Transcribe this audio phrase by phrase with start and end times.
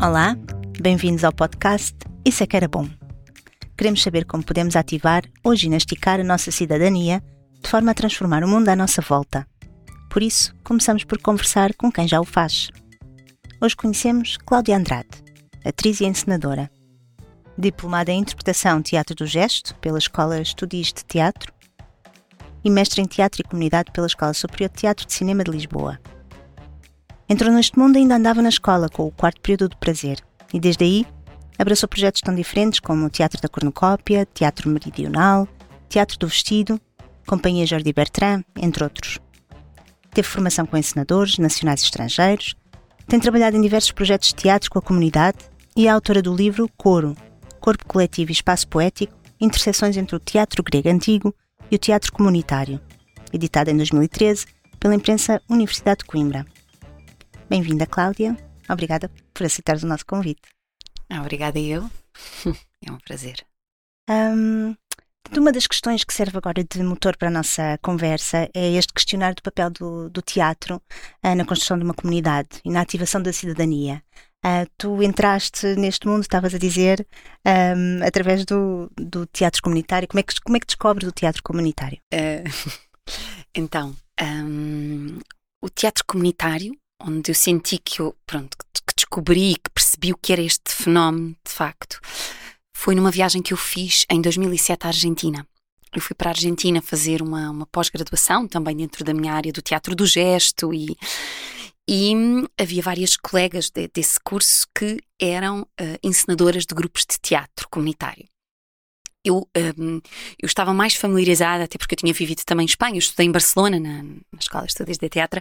[0.00, 0.36] Olá,
[0.80, 2.88] bem-vindos ao podcast Isso é que era bom.
[3.76, 7.20] Queremos saber como podemos ativar ou ginasticar a nossa cidadania
[7.60, 9.44] de forma a transformar o mundo à nossa volta.
[10.08, 12.68] Por isso, começamos por conversar com quem já o faz.
[13.60, 15.08] Hoje conhecemos Cláudia Andrade,
[15.64, 16.70] atriz e encenadora.
[17.58, 21.52] Diplomada em Interpretação Teatro do Gesto pela Escola Estudis de Teatro
[22.62, 25.98] e mestre em Teatro e Comunidade pela Escola Superior de Teatro de Cinema de Lisboa.
[27.28, 30.18] Entrou neste mundo e ainda andava na escola com o quarto período do prazer,
[30.52, 31.06] e desde aí
[31.58, 35.46] abraçou projetos tão diferentes como o Teatro da Cornucópia, Teatro Meridional,
[35.88, 36.80] Teatro do Vestido,
[37.26, 39.18] Companhia Jordi Bertrand, entre outros.
[40.10, 42.56] Teve formação com encenadores nacionais e estrangeiros,
[43.06, 45.38] tem trabalhado em diversos projetos de teatro com a comunidade
[45.76, 47.14] e é autora do livro Coro,
[47.60, 51.34] Corpo Coletivo e Espaço Poético, Interseções entre o Teatro Grego Antigo
[51.70, 52.80] e o Teatro Comunitário,
[53.32, 54.46] editado em 2013
[54.80, 56.44] pela imprensa Universidade de Coimbra.
[57.48, 58.36] Bem-vinda, Cláudia.
[58.68, 60.42] Obrigada por aceitar o nosso convite.
[61.08, 61.88] Ah, obrigada eu.
[62.86, 63.44] É um prazer.
[64.08, 64.76] Um,
[65.36, 69.34] uma das questões que serve agora de motor para a nossa conversa é este questionário
[69.34, 73.32] do papel do, do teatro uh, na construção de uma comunidade e na ativação da
[73.32, 74.00] cidadania.
[74.44, 77.04] Uh, tu entraste neste mundo, estavas a dizer,
[77.44, 80.06] um, através do, do teatro comunitário.
[80.06, 81.98] Como é, que, como é que descobres o teatro comunitário?
[82.14, 82.78] Uh,
[83.56, 85.18] então, um,
[85.60, 88.56] o teatro comunitário onde eu senti que eu, pronto,
[88.86, 91.98] que descobri, que percebi o que era este fenómeno de facto,
[92.74, 95.46] foi numa viagem que eu fiz em 2007 à Argentina.
[95.94, 99.62] Eu fui para a Argentina fazer uma, uma pós-graduação, também dentro da minha área do
[99.62, 100.96] teatro do gesto, e,
[101.88, 102.12] e
[102.58, 108.28] havia várias colegas de, desse curso que eram uh, encenadoras de grupos de teatro comunitário
[109.28, 109.48] eu,
[109.78, 110.00] um,
[110.40, 113.32] eu estava mais familiarizada, até porque eu tinha vivido também em Espanha, eu estudei em
[113.32, 115.40] Barcelona, na, na Escola de Estudos de Teatro,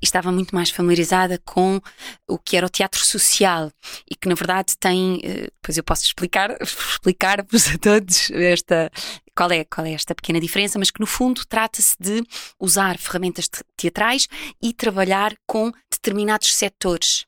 [0.00, 1.80] e estava muito mais familiarizada com
[2.28, 3.70] o que era o teatro social
[4.10, 5.16] e que, na verdade, tem.
[5.16, 8.90] Uh, depois eu posso explicar, explicar-vos a todos esta.
[9.36, 12.22] Qual é, qual é esta pequena diferença, mas que no fundo trata-se de
[12.58, 14.28] usar ferramentas teatrais
[14.60, 17.24] e trabalhar com determinados setores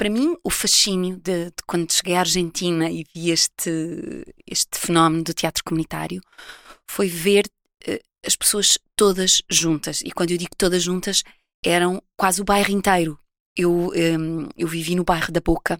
[0.00, 5.22] para mim, o fascínio de, de, quando cheguei à Argentina e vi este, este fenómeno
[5.22, 6.22] do teatro comunitário
[6.90, 7.44] foi ver
[7.86, 10.00] uh, as pessoas todas juntas.
[10.00, 11.22] E quando eu digo todas juntas,
[11.62, 13.20] eram quase o bairro inteiro.
[13.54, 15.78] Eu, um, ehm, eu vivi no bairro da Boca,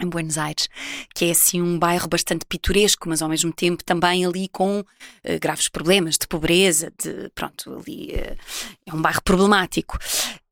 [0.00, 0.68] em Buenos Aires,
[1.14, 4.84] que é assim um bairro bastante pitoresco, mas ao mesmo tempo também ali com uh,
[5.40, 8.36] graves problemas de pobreza, de pronto, ali uh,
[8.86, 9.98] é um bairro problemático.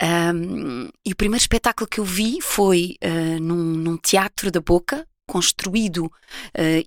[0.02, 5.06] Um, e o primeiro espetáculo que eu vi foi uh, num, num, teatro da Boca,
[5.26, 6.10] construído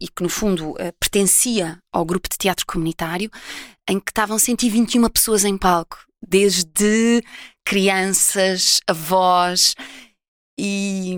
[0.01, 3.31] e que no fundo pertencia ao grupo de teatro comunitário,
[3.89, 7.23] em que estavam 121 pessoas em palco, desde
[7.63, 9.75] crianças, avós
[10.59, 11.15] e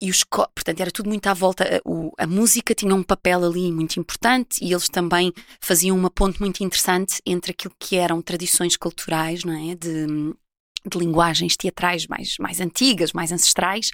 [0.00, 3.70] e os portanto era tudo muito à volta o, a música tinha um papel ali
[3.70, 8.76] muito importante e eles também faziam uma ponte muito interessante entre aquilo que eram tradições
[8.76, 9.74] culturais não é?
[9.74, 10.06] De,
[10.86, 13.90] de linguagens teatrais mais mais antigas mais ancestrais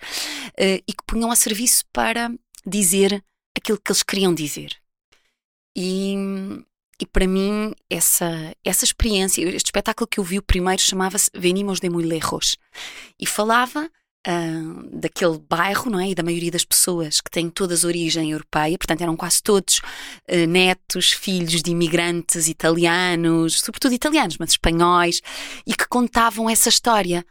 [0.51, 2.31] uh, e que punham a serviço para
[2.65, 3.23] dizer
[3.57, 4.71] aquilo que eles queriam dizer.
[5.77, 6.15] E
[6.99, 11.79] e para mim, essa, essa experiência, este espetáculo que eu vi o primeiro chamava-se Venimos
[11.79, 12.57] de Muy Lejos.
[13.21, 13.91] E falava
[14.27, 16.11] uh, daquele bairro, não é?
[16.11, 20.47] E da maioria das pessoas que têm todas origem europeia, portanto eram quase todos uh,
[20.49, 25.23] netos, filhos de imigrantes italianos, sobretudo italianos, mas espanhóis,
[25.67, 27.25] e que contavam essa história.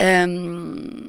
[0.00, 1.08] Um,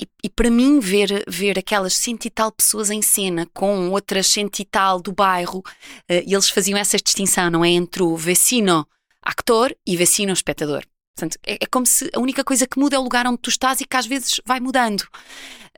[0.00, 4.28] e, e, para mim, ver, ver aquelas cento e tal pessoas em cena com outras
[4.28, 5.62] cento e tal do bairro, uh,
[6.08, 7.68] eles faziam essa distinção, não é?
[7.68, 8.86] Entre o vecino
[9.22, 10.84] actor e vecino espectador.
[11.20, 13.50] Portanto, é, é, como se a única coisa que muda é o lugar onde tu
[13.50, 15.02] estás e que às vezes vai mudando.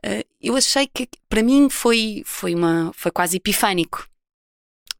[0.05, 4.07] Uh, eu achei que para mim foi, foi, uma, foi quase epifânico,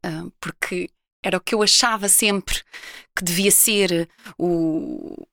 [0.05, 0.89] uh, porque
[1.23, 2.61] era o que eu achava sempre
[3.15, 5.25] que devia ser o,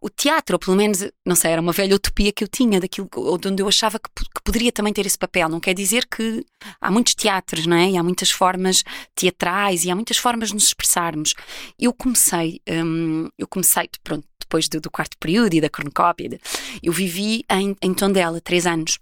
[0.00, 3.08] o teatro, ou pelo menos, não sei, era uma velha utopia que eu tinha daquilo
[3.14, 5.48] onde eu achava que, que, poderia também ter esse papel.
[5.48, 6.44] Não quer dizer que
[6.80, 7.90] há muitos teatros, não é?
[7.90, 8.82] E há muitas formas
[9.14, 11.34] teatrais e há muitas formas de nos expressarmos.
[11.78, 16.38] Eu comecei, hum, eu comecei, pronto, depois do, do, quarto período e da cornucópia,
[16.82, 18.98] eu vivi em, em Tondela, três anos,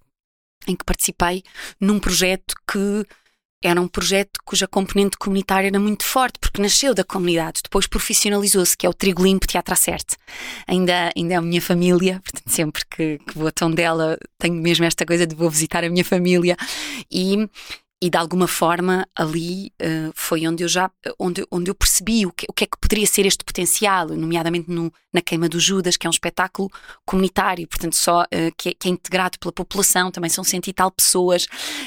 [0.67, 1.43] em que participei
[1.79, 3.07] num projeto que
[3.63, 8.77] era um projeto cuja componente comunitária era muito forte, porque nasceu da comunidade, depois profissionalizou-se,
[8.77, 10.17] que é o Trigo Limpo Teatro Acerte.
[10.67, 14.85] Ainda, ainda é a minha família, portanto, sempre que, que vou a Tondela tenho mesmo
[14.85, 16.59] esta coisa de vou visitar a minha família.
[17.11, 17.49] E,
[18.05, 22.33] e de alguma forma ali uh, foi onde eu já onde, onde eu percebi o
[22.33, 25.97] que, o que é que poderia ser este potencial, nomeadamente no, na Queima do Judas,
[25.97, 26.71] que é um espetáculo
[27.07, 30.75] comunitário, portanto só uh, que, é, que, é, integrado pela população, também são cento e
[30.75, 31.47] tal pessoas.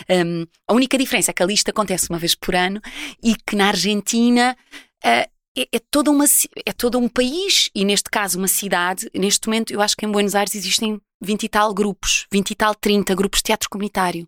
[0.09, 2.81] Um, a única diferença é que a lista acontece uma vez por ano
[3.21, 4.57] e que na Argentina
[5.05, 6.25] uh, é, é, toda uma,
[6.65, 9.07] é todo um país e, neste caso, uma cidade.
[9.13, 12.55] Neste momento, eu acho que em Buenos Aires existem 20 e tal grupos, 20 e
[12.55, 14.27] tal, 30 grupos de teatro comunitário,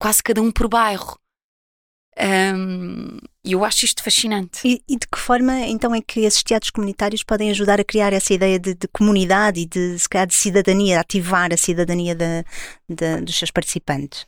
[0.00, 1.16] quase cada um por bairro.
[3.44, 4.66] E eu acho isto fascinante.
[4.66, 8.12] E, e, de que forma então é que esses teatros comunitários podem ajudar a criar
[8.12, 12.16] essa ideia de, de comunidade e de, se calhar, de cidadania, ativar a cidadania
[13.22, 14.26] dos seus participantes?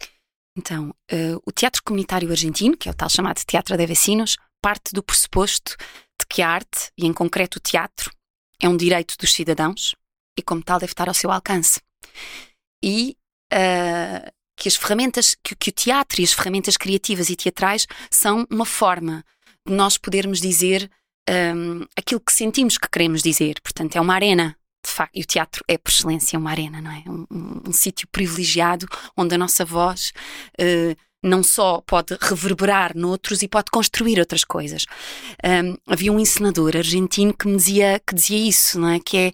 [0.57, 4.93] Então, uh, o teatro comunitário argentino, que é o tal chamado Teatro de Vecinos, parte
[4.93, 5.77] do pressuposto
[6.19, 8.11] de que a arte, e em concreto o teatro,
[8.61, 9.95] é um direito dos cidadãos
[10.39, 11.81] e, como tal, deve estar ao seu alcance.
[12.83, 13.17] E
[13.53, 18.47] uh, que as ferramentas, que, que o teatro e as ferramentas criativas e teatrais são
[18.51, 19.25] uma forma
[19.67, 20.91] de nós podermos dizer
[21.57, 23.59] um, aquilo que sentimos que queremos dizer.
[23.63, 24.55] Portanto, é uma arena,
[24.85, 27.03] de facto, e o teatro é por excelência uma arena, não é?
[27.07, 28.87] Um, um, um sítio privilegiado
[29.17, 30.13] onde a nossa voz
[30.61, 34.85] uh, não só pode reverberar noutros e pode construir outras coisas.
[35.43, 39.01] Um, havia um encenador argentino que me dizia, que dizia isso, não é?
[39.01, 39.33] Que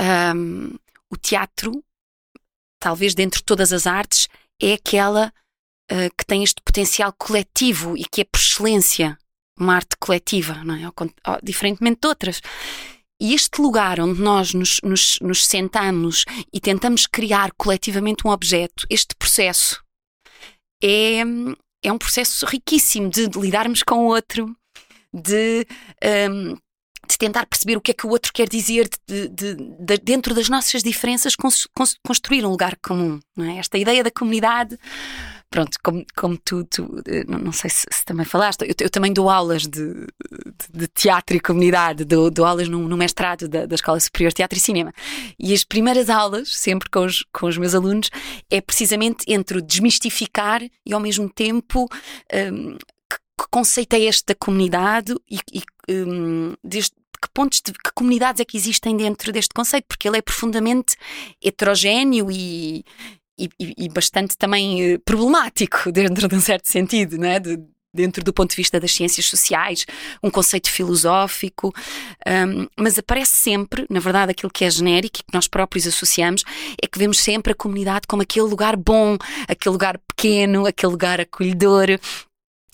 [0.00, 0.74] é um,
[1.10, 1.84] o teatro,
[2.80, 4.26] talvez dentre todas as artes,
[4.64, 5.32] é aquela
[5.92, 9.18] uh, que tem este potencial coletivo e que é por excelência
[9.58, 10.80] uma arte coletiva, não é?
[11.42, 12.40] Diferentemente de outras.
[13.20, 18.86] E este lugar onde nós nos, nos, nos, sentamos e tentamos criar coletivamente um objeto,
[18.90, 19.82] este processo
[20.82, 21.20] é,
[21.82, 24.54] é um processo riquíssimo de, de lidarmos com o outro,
[25.12, 25.64] de
[26.30, 26.56] um,
[27.08, 30.34] de tentar perceber o que é que o outro quer dizer, de, de, de dentro
[30.34, 33.20] das nossas diferenças, cons, cons, construir um lugar comum.
[33.38, 33.58] É?
[33.58, 34.78] Esta ideia da comunidade.
[35.50, 39.12] Pronto, como, como tu, tu eh, não, sei se, se, também falaste, eu, eu, também
[39.12, 40.06] dou aulas de,
[40.72, 44.36] de, teatro e comunidade, dou, dou aulas no, no mestrado da, da, Escola Superior de
[44.36, 44.92] Teatro e Cinema.
[45.38, 48.10] E as primeiras aulas, sempre com os, com os meus alunos,
[48.50, 51.88] é precisamente entre desmistificar e ao mesmo tempo
[52.52, 52.76] um,
[53.38, 56.54] que conceito é este da comunidade e, e um,
[57.24, 60.94] que pontos de que comunidades é que existem dentro deste conceito, porque ele é profundamente
[61.42, 62.84] heterogéneo e,
[63.38, 67.40] e, e bastante também eh, problemático dentro de um certo sentido, não é?
[67.40, 67.58] De,
[67.94, 69.86] dentro do ponto de vista das ciências sociais,
[70.20, 71.72] um conceito filosófico,
[72.26, 76.42] um, mas aparece sempre, na verdade, aquilo que é genérico e que nós próprios associamos,
[76.82, 79.16] é que vemos sempre a comunidade como aquele lugar bom,
[79.46, 81.86] aquele lugar pequeno, aquele lugar acolhedor,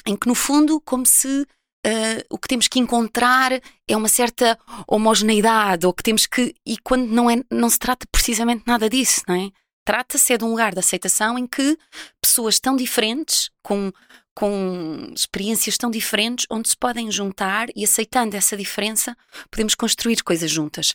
[0.06, 1.46] em que, no fundo, como se
[1.86, 3.52] Uh, o que temos que encontrar
[3.88, 6.54] é uma certa homogeneidade, ou que temos que.
[6.66, 9.50] E quando não, é, não se trata precisamente nada disso, não é?
[9.82, 11.78] Trata-se é de um lugar de aceitação em que
[12.20, 13.90] pessoas tão diferentes, com,
[14.34, 19.16] com experiências tão diferentes, onde se podem juntar e aceitando essa diferença,
[19.50, 20.92] podemos construir coisas juntas.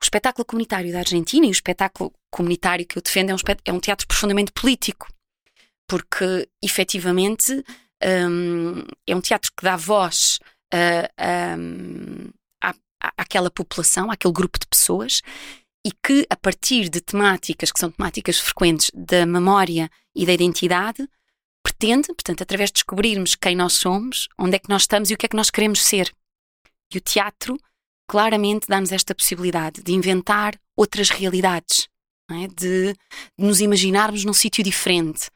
[0.00, 3.72] O espetáculo comunitário da Argentina e o espetáculo comunitário que eu defendo é um, é
[3.72, 5.08] um teatro profundamente político,
[5.86, 7.62] porque efetivamente
[8.04, 10.38] um, é um teatro que dá voz
[10.72, 12.30] a, um,
[12.62, 12.74] à,
[13.16, 15.20] àquela população, àquele grupo de pessoas
[15.84, 21.08] e que, a partir de temáticas que são temáticas frequentes da memória e da identidade,
[21.62, 25.16] pretende, portanto, através de descobrirmos quem nós somos, onde é que nós estamos e o
[25.16, 26.12] que é que nós queremos ser.
[26.92, 27.58] E o teatro
[28.08, 31.88] claramente dá-nos esta possibilidade de inventar outras realidades,
[32.30, 32.46] é?
[32.48, 32.96] de, de
[33.38, 35.28] nos imaginarmos num sítio diferente,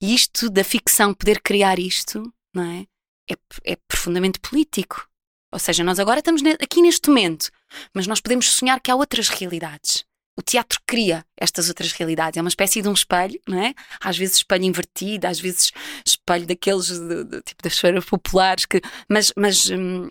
[0.00, 2.86] e isto da ficção, poder criar isto, não é?
[3.30, 5.06] É, é profundamente político.
[5.52, 7.50] Ou seja, nós agora estamos aqui neste momento,
[7.92, 10.04] mas nós podemos sonhar que há outras realidades.
[10.38, 12.38] O teatro cria estas outras realidades.
[12.38, 13.74] É uma espécie de um espelho, não é?
[14.00, 15.72] Às vezes espelho invertido, às vezes
[16.06, 16.86] espelho daqueles
[17.44, 20.08] tipo das feiras populares, que, mas, mas, hum,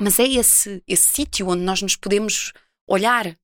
[0.00, 2.52] mas é esse, esse sítio onde nós nos podemos
[2.88, 3.36] olhar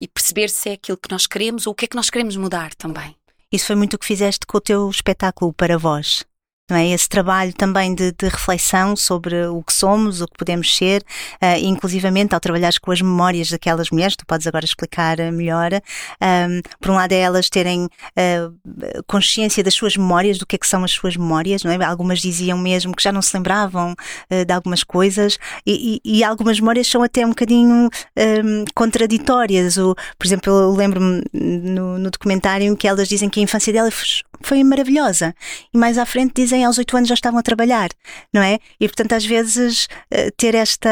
[0.00, 2.36] e perceber se é aquilo que nós queremos ou o que é que nós queremos
[2.36, 3.14] mudar também.
[3.52, 6.24] Isso foi muito o que fizeste com o teu espetáculo para vós
[6.74, 6.88] é?
[6.88, 11.04] Esse trabalho também de, de, reflexão sobre o que somos, o que podemos ser,
[11.34, 15.70] uh, inclusivamente ao trabalhares com as memórias daquelas mulheres, tu podes agora explicar melhor.
[16.20, 20.58] Um, por um lado é elas terem uh, consciência das suas memórias, do que é
[20.58, 21.84] que são as suas memórias, não é?
[21.84, 26.24] Algumas diziam mesmo que já não se lembravam uh, de algumas coisas e, e, e,
[26.24, 29.76] algumas memórias são até um bocadinho um, contraditórias.
[29.76, 34.24] O, por exemplo, eu lembro-me no, no documentário que elas dizem que a infância delas
[34.40, 35.34] foi maravilhosa
[35.72, 37.88] e mais à frente dizem aos oito anos já estavam a trabalhar,
[38.32, 38.58] não é?
[38.80, 40.88] E portanto, às vezes, eh, ter esta.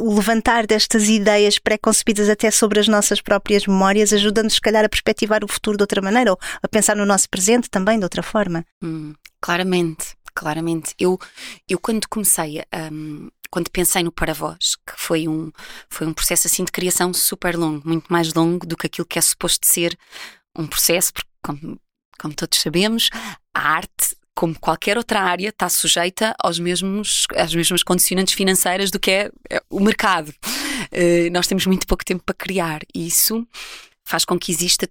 [0.00, 4.88] o levantar destas ideias pré-concebidas até sobre as nossas próprias memórias ajuda-nos, se calhar, a
[4.88, 8.22] perspectivar o futuro de outra maneira ou a pensar no nosso presente também de outra
[8.22, 8.64] forma.
[8.82, 10.94] Hum, claramente, claramente.
[10.98, 11.18] Eu,
[11.68, 12.92] eu quando comecei a.
[12.92, 15.52] Um quando pensei no Paravós, que foi um,
[15.90, 19.18] foi um processo assim de criação super longo, muito mais longo do que aquilo que
[19.18, 19.96] é suposto ser
[20.56, 21.78] um processo, porque, como,
[22.18, 23.10] como todos sabemos,
[23.54, 28.98] a arte como qualquer outra área, está sujeita aos mesmos, às mesmas condicionantes financeiras do
[28.98, 30.28] que é, é o mercado.
[30.30, 33.46] Uh, nós temos muito pouco tempo para criar e isso
[34.04, 34.88] faz com que exista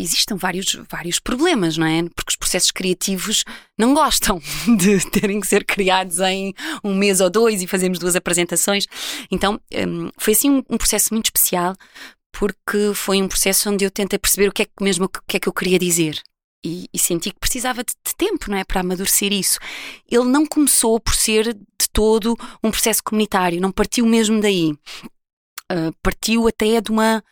[0.00, 2.02] existam vários, vários problemas, não é?
[2.14, 3.44] Porque os processos criativos
[3.76, 4.40] não gostam
[4.78, 8.86] de terem que ser criados em um mês ou dois e fazemos duas apresentações.
[9.30, 11.74] Então um, foi assim um, um, processo muito especial
[12.32, 15.36] porque foi um processo onde eu tentei perceber o que é que mesmo o que
[15.36, 16.22] é que eu queria dizer.
[16.64, 19.60] E, e senti que precisava de, de, tempo, não é, para amadurecer isso.
[20.10, 24.72] Ele não começou por ser de todo um processo comunitário, não partiu mesmo daí.
[25.70, 27.22] Uh, partiu até de uma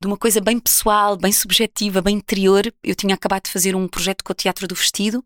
[0.00, 2.72] de uma coisa bem pessoal, bem subjetiva, bem interior.
[2.82, 5.24] Eu tinha acabado de fazer um projeto com o Teatro do Vestido,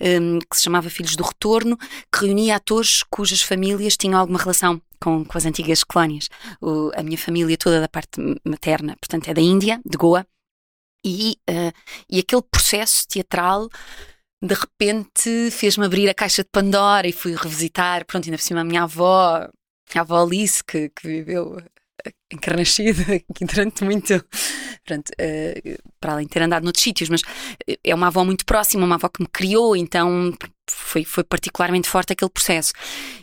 [0.00, 4.80] um, que se chamava Filhos do Retorno, que reunia atores cujas famílias tinham alguma relação
[5.00, 6.28] com, com as antigas colónias.
[6.60, 10.26] O, a minha família toda da parte materna, portanto, é da Índia, de Goa,
[11.06, 11.72] e, uh,
[12.10, 13.68] e aquele processo teatral
[14.42, 18.60] de repente fez-me abrir a caixa de Pandora e fui revisitar, pronto, ainda por cima
[18.60, 19.48] a minha avó,
[19.94, 21.62] a avó Alice, que, que viveu
[22.30, 23.02] encarnascida
[23.40, 24.24] durante muito.
[24.84, 27.22] Pronto, uh, para além de ter andado noutros sítios, mas
[27.82, 30.32] é uma avó muito próxima, uma avó que me criou, então
[30.70, 32.72] foi, foi particularmente forte aquele processo.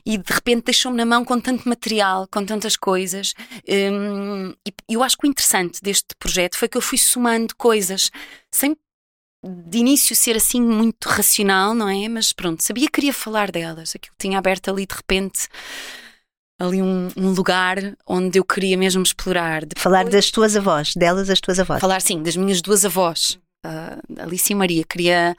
[0.05, 3.33] E de repente deixou-me na mão com tanto material, com tantas coisas.
[3.67, 8.09] Um, e eu acho que o interessante deste projeto foi que eu fui somando coisas,
[8.51, 8.75] sem
[9.43, 12.07] de início ser assim muito racional, não é?
[12.07, 15.50] Mas pronto, sabia que queria falar delas, aquilo tinha aberto ali de repente
[16.59, 19.65] ali um, um, lugar onde eu queria mesmo explorar.
[19.65, 21.81] Depois, falar das tuas avós, delas as tuas avós.
[21.81, 24.83] Falar, sim, das minhas duas avós, uh, Alice e Maria.
[24.83, 25.35] Queria.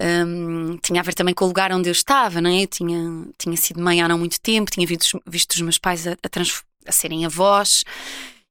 [0.00, 2.64] Um, tinha a ver também com o lugar onde eu estava, não é?
[2.64, 6.06] Eu tinha, tinha sido mãe há não muito tempo, tinha visto, visto os meus pais
[6.06, 7.84] a, a, a serem avós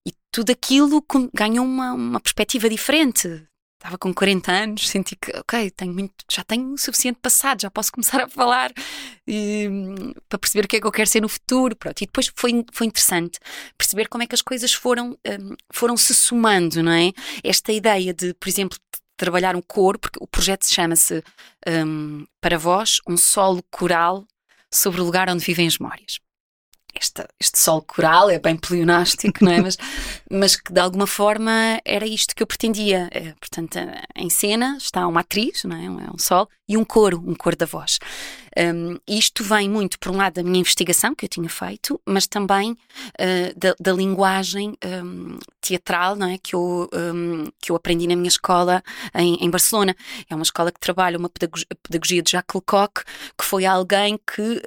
[0.08, 3.48] e tudo aquilo ganhou uma, uma perspectiva diferente
[3.86, 7.70] estava com 40 anos, senti que, ok, tenho muito, já tenho o suficiente passado, já
[7.70, 8.72] posso começar a falar
[9.28, 9.70] e,
[10.28, 11.76] para perceber o que é que eu quero ser no futuro.
[11.76, 12.02] Pronto.
[12.02, 13.40] E depois foi, foi interessante
[13.78, 17.12] perceber como é que as coisas foram, um, foram se somando, não é?
[17.44, 18.78] Esta ideia de, por exemplo,
[19.18, 21.24] trabalhar um coro, porque o projeto se chama-se
[21.68, 24.26] um, Para Vós, um solo coral
[24.72, 26.20] sobre o lugar onde vivem as memórias
[27.00, 29.62] este, este sol coral é bem pleonástico, não é?
[29.62, 29.78] mas,
[30.32, 33.10] mas que de alguma forma era isto que eu pretendia.
[33.12, 33.78] É, portanto,
[34.16, 35.86] em cena está uma atriz, não é?
[35.86, 38.00] é um sol, e um coro, um coro da voz.
[38.58, 42.26] Um, isto vem muito, por um lado, da minha investigação que eu tinha feito, mas
[42.28, 46.38] também uh, da, da, linguagem um, teatral não é?
[46.38, 48.84] que, eu, um, que eu aprendi na minha escola
[49.14, 49.96] em, em, Barcelona.
[50.30, 53.04] É uma escola que trabalha uma pedagogia, pedagogia de Jacques Lecoq,
[53.38, 54.62] que foi alguém que,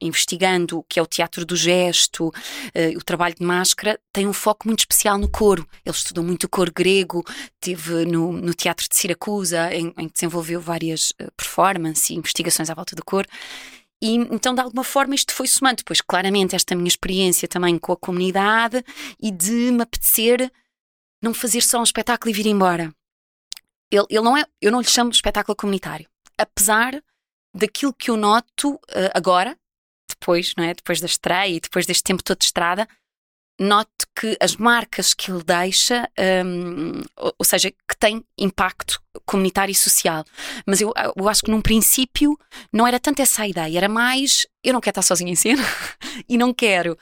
[0.00, 4.32] investigando o que é o teatro do gesto, uh, o trabalho de máscara, tem um
[4.32, 5.66] foco muito especial no coro.
[5.84, 7.24] Ele estudou muito o coro grego,
[7.60, 12.74] teve no, no Teatro de Siracusa, em, que desenvolveu várias uh, performances e investigações à
[12.74, 13.25] volta do coro.
[14.00, 15.76] E então, de alguma forma, isto foi somando.
[15.78, 18.84] Depois, claramente, esta minha experiência também com a comunidade
[19.20, 20.50] e de me apetecer
[21.22, 22.92] não fazer só um espetáculo e vir embora.
[23.90, 26.08] Ele, ele não é, eu não lhe chamo de espetáculo comunitário.
[26.36, 27.02] Apesar
[27.54, 29.56] daquilo que eu noto uh, agora,
[30.08, 30.74] depois, não é?
[30.74, 32.86] depois da estreia e depois deste tempo todo de estrada,
[33.58, 36.08] note que as marcas que ele deixa,
[36.44, 40.24] um, ou, seja, que tem impacto comunitário e social.
[40.66, 42.38] Mas eu, eu acho que num princípio
[42.72, 45.62] não era tanto essa a ideia, era mais eu não quero estar sozinha em cena
[46.28, 46.98] e não quero.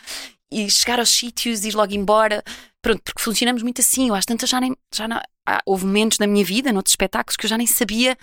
[0.50, 2.44] E chegar aos sítios, ir logo embora.
[2.80, 4.08] Pronto, porque funcionamos muito assim.
[4.08, 4.76] Eu acho tanto já nem.
[4.94, 5.20] Já não,
[5.64, 8.16] houve momentos na minha vida, noutros espetáculos, que eu já nem sabia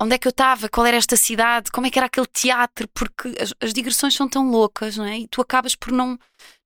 [0.00, 2.88] onde é que eu estava, qual era esta cidade, como é que era aquele teatro,
[2.88, 5.18] porque as, as, digressões são tão loucas, não é?
[5.18, 6.18] E tu acabas por não,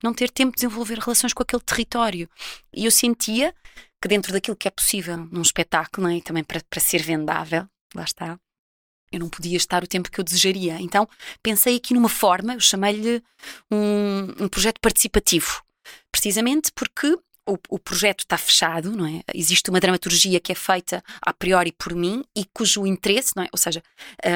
[0.03, 2.31] não ter tempo de desenvolver relações com aquele território.
[2.73, 3.53] E eu sentia
[4.01, 6.19] que dentro daquilo que é possível num espetáculo, não é?
[6.19, 8.39] E também para, para ser vendável, lá está,
[9.11, 10.81] eu não podia estar o tempo que eu desejaria.
[10.81, 11.09] Então
[11.43, 13.21] pensei aqui numa forma, eu chamei-lhe
[13.71, 15.61] um, um projeto participativo.
[16.13, 19.23] Precisamente porque o, o, projeto está fechado, não é?
[19.35, 23.49] Existe uma dramaturgia que é feita a priori por mim e cujo interesse, não é?
[23.53, 23.83] Ou seja,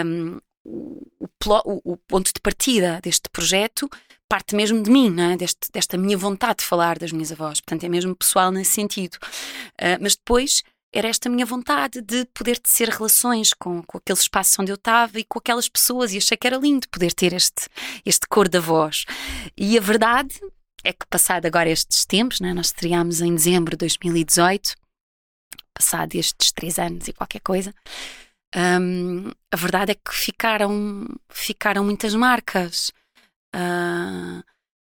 [0.04, 3.88] um, o, o, o, ponto de partida deste projeto
[4.28, 5.36] parte mesmo de mim, não é?
[5.36, 7.60] Deste, desta minha vontade de falar das minhas avós.
[7.60, 9.14] Portanto, é mesmo pessoal nesse sentido.
[9.80, 10.62] Uh, mas depois
[10.92, 15.18] era esta minha vontade de poder tecer relações com, com aquele espaço onde eu estava
[15.18, 17.68] e com aquelas pessoas, e achei que era lindo poder ter este,
[18.04, 19.04] este cor da voz.
[19.56, 20.40] E a verdade
[20.88, 24.74] é que, passado agora estes tempos, né, nós estreámos em dezembro de 2018,
[25.74, 27.74] passado estes três anos e qualquer coisa,
[28.56, 32.90] um, a verdade é que ficaram, ficaram muitas marcas.
[33.54, 34.42] Uh,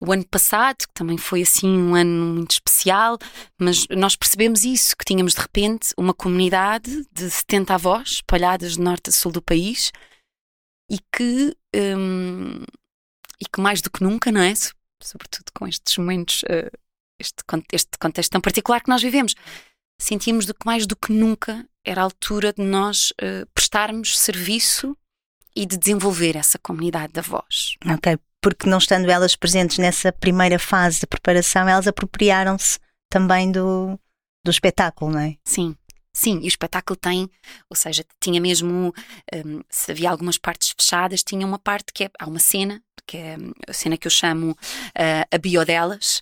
[0.03, 3.19] o ano passado, que também foi assim um ano muito especial,
[3.59, 8.81] mas nós percebemos isso, que tínhamos de repente uma comunidade de 70 avós espalhadas de
[8.81, 9.91] norte a sul do país
[10.89, 12.63] e que, um,
[13.39, 14.53] e que mais do que nunca, não é?
[15.03, 16.77] Sobretudo com estes momentos, uh,
[17.19, 19.35] este, este contexto tão particular que nós vivemos,
[19.99, 24.95] sentimos do que mais do que nunca era a altura de nós uh, prestarmos serviço
[25.55, 27.75] e de desenvolver essa comunidade de avós.
[27.85, 32.79] Ok, porque não estando elas presentes nessa primeira fase de preparação, elas apropriaram-se
[33.09, 33.99] também do,
[34.43, 35.35] do espetáculo, não é?
[35.45, 35.75] Sim.
[36.13, 37.29] Sim, e o espetáculo tem,
[37.69, 38.93] ou seja, tinha mesmo,
[39.33, 43.17] um, se havia algumas partes fechadas, tinha uma parte que é, há uma cena, que
[43.17, 43.37] é
[43.67, 44.55] a cena que eu chamo uh,
[45.31, 46.21] a bio delas,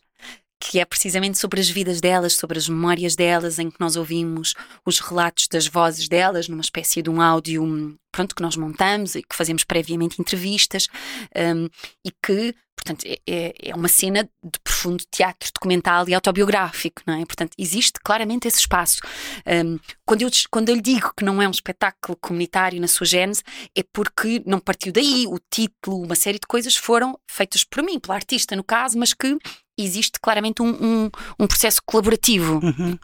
[0.59, 4.53] que é precisamente sobre as vidas delas, sobre as memórias delas, em que nós ouvimos
[4.85, 9.23] os relatos das vozes delas, numa espécie de um áudio, pronto, que nós montamos e
[9.23, 10.87] que fazemos previamente entrevistas,
[11.35, 11.69] um,
[12.05, 17.13] e que, portanto, é, é, é uma cena de profundo teatro documental e autobiográfico, não
[17.13, 17.25] é?
[17.25, 18.99] Portanto, existe claramente esse espaço.
[19.47, 23.05] Um, quando, eu, quando eu lhe digo que não é um espetáculo comunitário na sua
[23.05, 25.25] gênese, é porque não partiu daí.
[25.25, 29.13] O título, uma série de coisas foram feitas por mim, pela artista, no caso, mas
[29.13, 29.37] que
[29.83, 31.09] existe claramente um, um,
[31.39, 32.59] um processo colaborativo.
[32.63, 32.97] Uhum.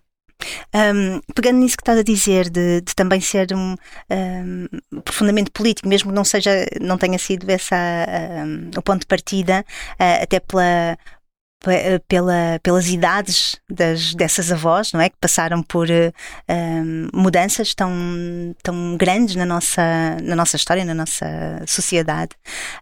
[0.75, 3.75] Um, pegando nisso que estás a dizer, de, de também ser um,
[4.11, 7.75] um, profundamente político, mesmo que não seja, não tenha sido essa
[8.77, 10.97] o ponto de partida, uh, até pela
[12.07, 15.09] pela, pelas idades das, dessas avós, não é?
[15.09, 17.91] Que passaram por uh, mudanças tão,
[18.61, 21.25] tão grandes na nossa, na nossa história, na nossa
[21.67, 22.31] sociedade.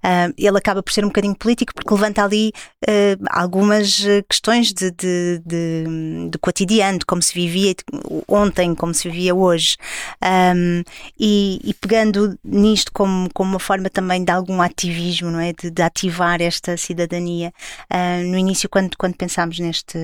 [0.04, 2.52] Uh, ele acaba por ser um bocadinho político porque levanta ali
[2.88, 7.74] uh, algumas questões de, de, de, de, cotidiano, de como se vivia
[8.28, 9.78] ontem, como se vivia hoje.
[10.22, 10.84] Um,
[11.20, 15.54] e, e, pegando nisto como, como uma forma também de algum ativismo, não é?
[15.54, 17.54] De, de ativar esta cidadania.
[18.26, 20.00] no início quando, quando pensámos neste,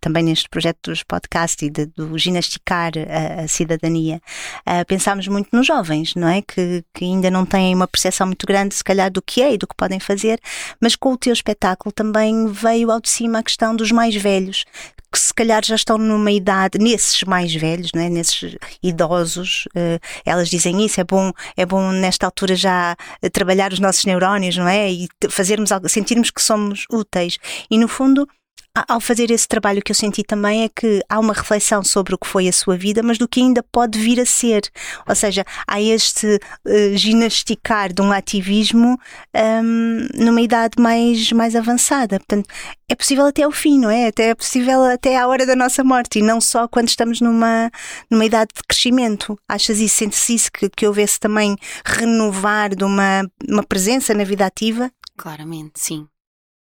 [0.00, 4.20] também neste projeto dos podcasts e de, do ginasticar a, a cidadania,
[4.66, 6.42] uh, pensámos muito nos jovens, não é?
[6.42, 9.58] Que, que ainda não têm uma percepção muito grande, se calhar, do que é e
[9.58, 10.40] do que podem fazer,
[10.80, 14.64] mas com o teu espetáculo também veio ao de cima a questão dos mais velhos,
[15.12, 18.08] que se calhar já estão numa idade, nesses mais velhos, não é?
[18.08, 22.96] nesses idosos, uh, elas dizem isso, é bom, é bom nesta altura já
[23.32, 24.90] trabalhar os nossos neurónios, não é?
[24.90, 27.38] E fazermos algo, sentirmos que somos úteis.
[27.70, 28.26] E no fundo,
[28.74, 32.14] ao fazer esse trabalho, o que eu senti também é que há uma reflexão sobre
[32.14, 34.62] o que foi a sua vida, mas do que ainda pode vir a ser.
[35.08, 38.96] Ou seja, há este uh, ginasticar de um ativismo
[39.34, 42.18] um, numa idade mais, mais avançada.
[42.18, 42.48] Portanto,
[42.88, 44.06] é possível até ao fim, não é?
[44.06, 47.70] Até é possível até à hora da nossa morte e não só quando estamos numa,
[48.08, 49.36] numa idade de crescimento.
[49.48, 49.96] Achas isso?
[49.96, 50.50] Sentes isso?
[50.52, 54.90] Que, que houvesse também renovar de uma, uma presença na vida ativa?
[55.16, 56.06] Claramente, sim.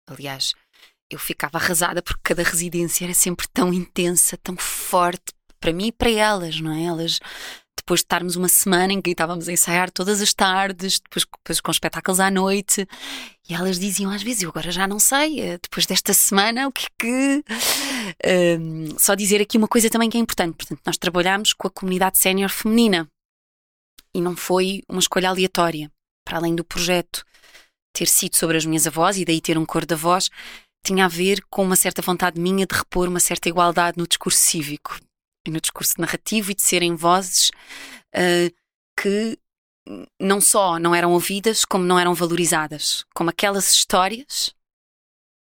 [0.09, 0.55] Aliás,
[1.11, 5.93] eu ficava arrasada porque cada residência era sempre tão intensa, tão forte para mim e
[5.93, 6.85] para elas, não é?
[6.85, 7.19] Elas
[7.77, 11.61] depois de estarmos uma semana em que estávamos a ensaiar todas as tardes, depois, depois,
[11.61, 12.87] com espetáculos à noite,
[13.49, 16.73] e elas diziam às vezes: Eu agora já não sei, eh, depois desta semana, o
[16.73, 17.45] que é que.
[18.61, 21.71] Um, só dizer aqui uma coisa também que é importante: portanto, nós trabalhamos com a
[21.71, 23.09] comunidade sénior feminina
[24.15, 25.91] e não foi uma escolha aleatória,
[26.27, 27.25] para além do projeto
[27.95, 30.29] ter sido sobre as minhas avós e daí ter um cor da voz
[30.85, 34.39] tinha a ver com uma certa vontade minha de repor uma certa igualdade no discurso
[34.39, 34.99] cívico
[35.47, 37.51] e no discurso narrativo e de serem vozes
[38.15, 38.55] uh,
[39.01, 39.39] que
[40.21, 43.05] não só não eram ouvidas, como não eram valorizadas.
[43.15, 44.55] Como aquelas histórias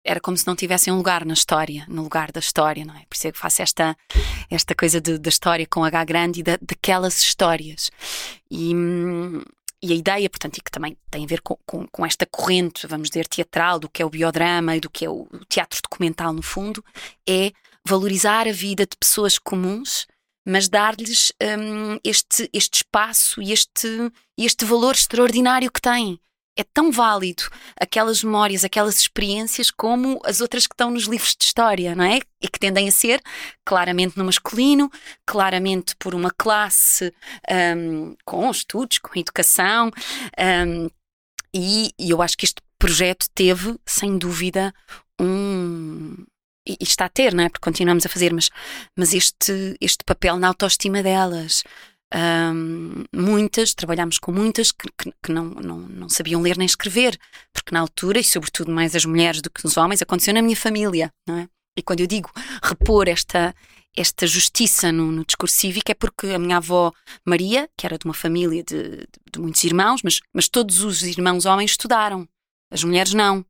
[0.08, 3.04] era como se não tivessem um lugar na história, no lugar da história, não é?
[3.10, 3.96] Por isso é que faço esta,
[4.50, 7.92] esta coisa de, da história com H grande e da, daquelas histórias.
[8.50, 9.42] E, hum,
[9.82, 12.88] e a ideia, portanto, e que também tem a ver com, com, com, esta corrente,
[12.88, 16.34] vamos dizer, teatral, do que é o biodrama e do que é o, teatro documental,
[16.34, 16.84] no fundo,
[17.28, 17.52] é
[17.86, 20.08] valorizar a vida de pessoas comuns,
[20.46, 26.20] mas dar-lhes um, este, este espaço e este, este valor extraordinário que têm
[26.58, 27.44] é tão válido
[27.80, 32.20] aquelas memórias, aquelas experiências, como as outras que estão nos livros de história, não é?
[32.42, 33.22] E que tendem a ser
[33.64, 34.90] claramente no masculino,
[35.26, 37.14] claramente por uma classe
[37.78, 39.92] um, com estudos, com educação.
[40.40, 40.90] Um,
[41.54, 44.74] e, e eu acho que este projeto teve, sem dúvida,
[45.20, 46.26] um.
[46.68, 47.50] e, está a ter, não é?
[47.50, 48.50] Porque continuamos a fazer, mas,
[48.96, 51.64] mas este, este papel na autoestima delas.
[52.14, 57.20] Um, muitas, trabalhámos com muitas que, que, que, não, não, não sabiam ler nem escrever,
[57.52, 60.56] porque na altura, e sobretudo mais as mulheres do que os homens, aconteceu na minha
[60.56, 61.50] família, não é?
[61.78, 62.32] E quando eu digo
[62.64, 63.54] repor esta,
[63.96, 66.92] esta justiça no, no, discurso cívico é porque a minha avó
[67.26, 71.04] Maria, que era de uma família de, de, de, muitos irmãos, mas, mas todos os
[71.04, 72.28] irmãos homens estudaram,
[72.72, 73.46] as mulheres não.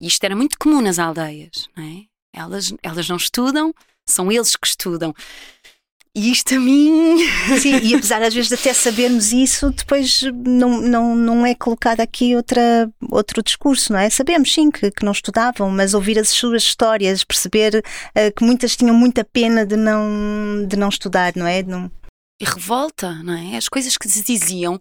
[0.00, 2.04] E isto era muito comum nas aldeias, não é?
[2.32, 5.14] Elas, elas não estudam, são eles que estudam.
[6.16, 7.18] E isto a mim.
[7.60, 12.00] Sim, e apesar às vezes de até sabermos isso, depois não, não, não é colocado
[12.00, 14.08] aqui outra, outro discurso, não é?
[14.08, 18.74] Sabemos sim que, que não estudavam, mas ouvir as suas histórias, perceber uh, que muitas
[18.74, 21.62] tinham muita pena de não, de não estudar, não é?
[21.62, 21.90] Não...
[22.40, 23.58] E revolta, não é?
[23.58, 24.80] As coisas que se diziam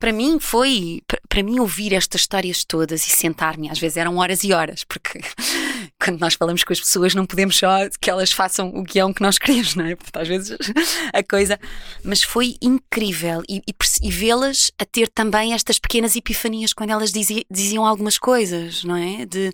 [0.00, 4.42] para mim foi, para mim ouvir estas histórias todas e sentar-me, às vezes eram horas
[4.44, 5.20] e horas, porque
[6.00, 9.22] quando nós falamos com as pessoas não podemos só que elas façam o guião que
[9.22, 9.94] nós queremos, não é?
[9.94, 10.56] Porque às vezes
[11.12, 11.58] a coisa.
[12.02, 17.12] Mas foi incrível e, e, e vê-las a ter também estas pequenas epifanias quando elas
[17.12, 19.26] dizia, diziam algumas coisas, não é?
[19.26, 19.52] De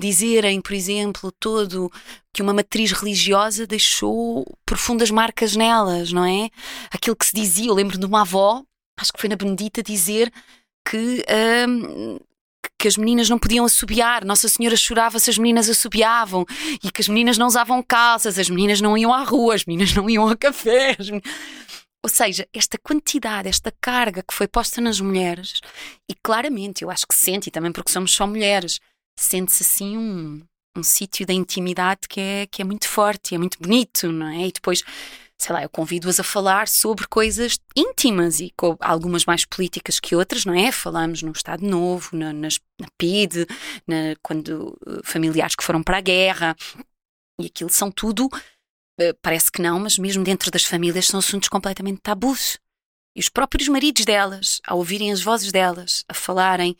[0.00, 1.90] dizerem, por exemplo, todo
[2.32, 6.50] que uma matriz religiosa deixou profundas marcas nelas, não é?
[6.90, 8.62] Aquilo que se dizia, eu lembro de uma avó
[9.00, 10.32] acho que foi na Benedita, dizer
[10.88, 11.24] que,
[11.68, 12.18] hum,
[12.78, 14.24] que as meninas não podiam assobiar.
[14.24, 16.44] Nossa Senhora chorava se as meninas assobiavam
[16.82, 19.92] e que as meninas não usavam calças, as meninas não iam à rua, as meninas
[19.94, 20.96] não iam a café.
[22.04, 25.60] Ou seja, esta quantidade, esta carga que foi posta nas mulheres,
[26.08, 28.78] e claramente eu acho que sente, e também porque somos só mulheres,
[29.18, 30.40] sente-se assim um,
[30.76, 34.46] um sítio da intimidade que é, que é muito forte, é muito bonito, não é?
[34.46, 34.84] E depois
[35.40, 40.16] sei lá, eu convido-as a falar sobre coisas íntimas e com algumas mais políticas que
[40.16, 40.72] outras, não é?
[40.72, 43.46] Falamos no Estado Novo, na, nas, na PID,
[43.86, 46.56] na, quando uh, familiares que foram para a guerra,
[47.40, 51.48] e aquilo são tudo, uh, parece que não, mas mesmo dentro das famílias são assuntos
[51.48, 52.58] completamente tabus.
[53.16, 56.76] E os próprios maridos delas, ao ouvirem as vozes delas, a falarem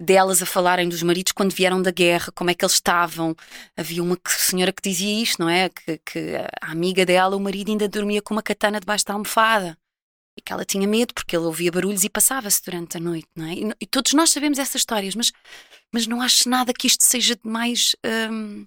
[0.00, 3.34] delas a falarem dos maridos quando vieram da guerra, como é que eles estavam.
[3.76, 5.68] Havia uma senhora que dizia isto, não é?
[5.68, 9.76] Que, que a amiga dela, o marido ainda dormia com uma katana debaixo da almofada.
[10.36, 13.46] E que ela tinha medo porque ele ouvia barulhos e passava-se durante a noite, não
[13.46, 13.54] é?
[13.54, 15.32] E, e, todos nós sabemos essas histórias, mas,
[15.92, 17.94] mas não acho nada que isto seja demais
[18.32, 18.66] um,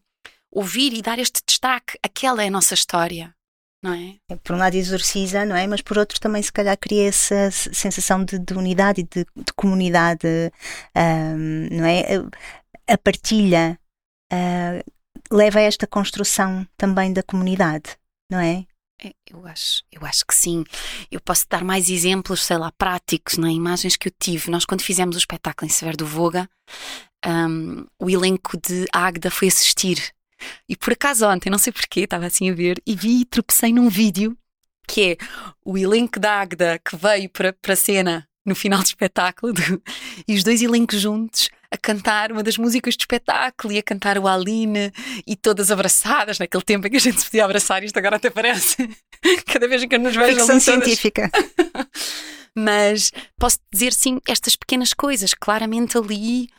[0.50, 2.00] ouvir e dar este destaque.
[2.02, 3.37] Aquela é a nossa história
[3.84, 4.18] não é?
[4.44, 5.68] Por um lado exorciza, não é?
[5.68, 9.54] Mas por outro também se calhar cria essa sensação de, de unidade e de, de
[9.56, 10.28] comunidade,
[10.96, 12.04] um, não é?
[12.88, 13.80] A partilha
[14.34, 17.98] uh, leva a esta construção também da comunidade,
[18.32, 18.66] não é?
[19.02, 19.12] é?
[19.30, 20.64] Eu acho, eu acho que sim.
[21.12, 23.48] Eu posso dar mais exemplos, sei lá, práticos, é?
[23.50, 24.50] imagens que eu tive.
[24.50, 26.50] Nós, quando fizemos o espetáculo em Severo do Voga,
[27.26, 30.14] um, o elenco de Águeda foi assistir
[30.68, 33.74] e por acaso ontem, não sei porquê, estava assim a ver e vi e tropecei
[33.74, 34.38] num vídeo
[34.88, 35.18] que é
[35.66, 39.84] o elenco da Agda que veio para, a cena no final do espetáculo do,
[40.26, 44.18] e os dois elencos juntos a cantar uma das músicas do espetáculo e a cantar
[44.18, 44.92] o Aline
[45.26, 47.84] e todas abraçadas naquele tempo em que a gente se podia abraçar.
[47.84, 48.90] Isto agora até parece
[49.46, 50.40] cada vez que eu nos vejo.
[50.40, 51.30] Ficção científica.
[52.56, 56.50] Mas posso dizer sim, estas pequenas coisas, claramente ali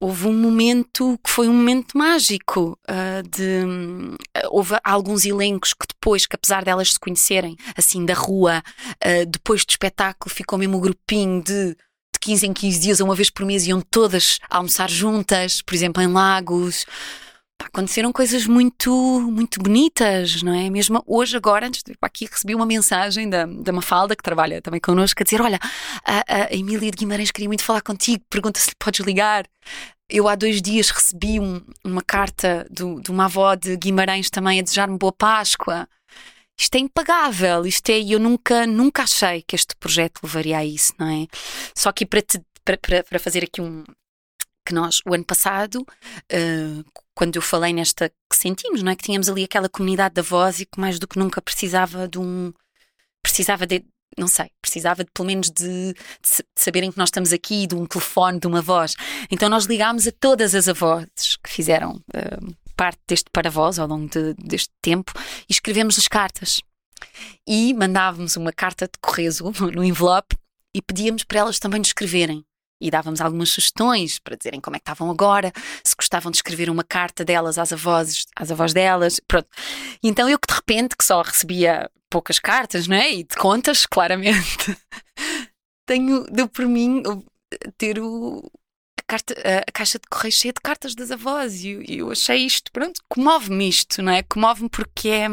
[0.00, 5.86] houve um momento que foi um momento mágico uh, de uh, houve alguns elencos que
[5.86, 8.62] depois que apesar delas se conhecerem assim da rua
[9.04, 11.76] uh, depois do espetáculo ficou mesmo um grupinho de
[12.12, 16.02] de 15 em 15 dias, uma vez por mês, iam todas almoçar juntas, por exemplo,
[16.02, 16.84] em Lagos.
[17.64, 18.90] Aconteceram coisas muito,
[19.30, 20.70] muito bonitas, não é?
[20.70, 24.22] Mesmo hoje, agora, antes de ir para aqui, recebi uma mensagem da, da Mafalda, que
[24.22, 25.58] trabalha também connosco, a dizer: Olha,
[26.04, 29.46] a, a Emília de Guimarães queria muito falar contigo, pergunta se lhe podes ligar.
[30.08, 34.58] Eu há dois dias recebi um, uma carta do, de uma avó de Guimarães também
[34.58, 35.88] a desejar-me boa Páscoa.
[36.58, 40.92] Isto é impagável, isto é, eu nunca, nunca achei que este projeto levaria a isso,
[40.98, 41.26] não é?
[41.74, 43.82] Só que para, te, para, para fazer aqui um,
[44.66, 46.84] que nós, o ano passado, uh,
[47.20, 48.96] quando eu falei nesta que sentimos, não é?
[48.96, 52.18] Que tínhamos ali aquela comunidade da voz e que mais do que nunca precisava de
[52.18, 52.50] um.
[53.22, 53.84] precisava de,
[54.16, 57.84] não sei, precisava de, pelo menos de, de, saberem que nós estamos aqui, de um
[57.84, 58.96] telefone, de uma voz.
[59.30, 61.06] Então nós ligámos a todas as avós
[61.44, 65.12] que fizeram uh, parte deste para-voz ao longo de, deste tempo
[65.46, 66.62] e escrevemos as cartas.
[67.46, 69.30] E mandávamos uma carta de correio
[69.76, 70.38] no envelope
[70.74, 72.46] e pedíamos para elas também nos escreverem.
[72.80, 75.52] E dávamos algumas sugestões para dizerem como é que estavam agora,
[75.84, 79.48] se gostavam de escrever uma carta delas às avós, às avós delas, pronto.
[80.02, 83.12] E então eu que de repente, que só recebia poucas cartas, não é?
[83.12, 84.76] E de contas, claramente.
[85.86, 87.02] Tenho, deu por mim
[87.76, 88.42] ter o,
[89.10, 89.34] carta,
[89.66, 93.68] a caixa de correio cheia de cartas das avós e, eu achei isto, pronto, comove-me
[93.68, 94.22] isto, não é?
[94.22, 95.26] Comove-me porque é,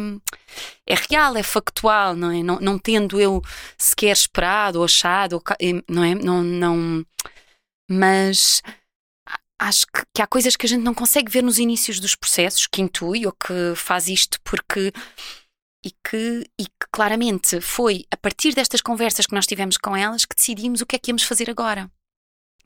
[0.88, 2.42] é real, é factual, não é?
[2.42, 3.40] Não, não tendo eu
[3.78, 5.44] sequer esperado ou achado, ou,
[5.88, 6.16] não é?
[6.16, 7.06] Não, não,
[7.90, 8.64] mas
[9.60, 12.66] acho que, que, há coisas que a gente não consegue ver nos inícios dos processos,
[12.66, 14.92] que intui ou que faz isto porque.
[15.86, 20.26] E que, e que claramente foi a partir destas conversas que nós tivemos com elas
[20.26, 21.90] que decidimos o que é que íamos fazer agora.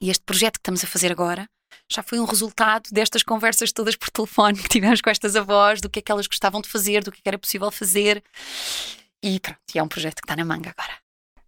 [0.01, 1.47] E este projeto que estamos a fazer agora
[1.89, 5.89] já foi um resultado destas conversas todas por telefone que tivemos com estas avós, do
[5.89, 8.23] que é que elas gostavam de fazer, do que, é que era possível fazer.
[9.21, 10.97] E pronto, e é um projeto que está na manga agora.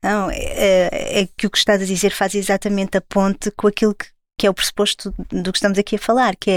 [0.03, 3.67] Não, é, é, é que o que estás a dizer faz exatamente a ponte com
[3.67, 6.49] aquilo que que é o pressuposto do que estamos aqui a falar, que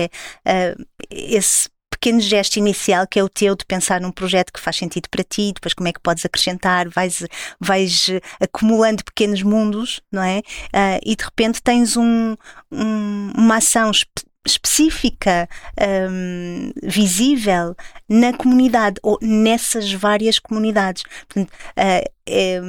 [0.44, 4.60] é uh, esse pequeno gesto inicial que é o teu de pensar num projeto que
[4.60, 7.24] faz sentido para ti, depois como é que podes acrescentar, vais,
[7.60, 8.08] vais
[8.40, 10.38] acumulando pequenos mundos, não é?
[10.38, 12.36] Uh, e de repente tens um,
[12.70, 13.90] um, uma ação
[14.46, 15.48] específica,
[16.10, 17.74] um, visível
[18.08, 21.02] na comunidade ou nessas várias comunidades.
[21.28, 22.60] Portanto, uh, é,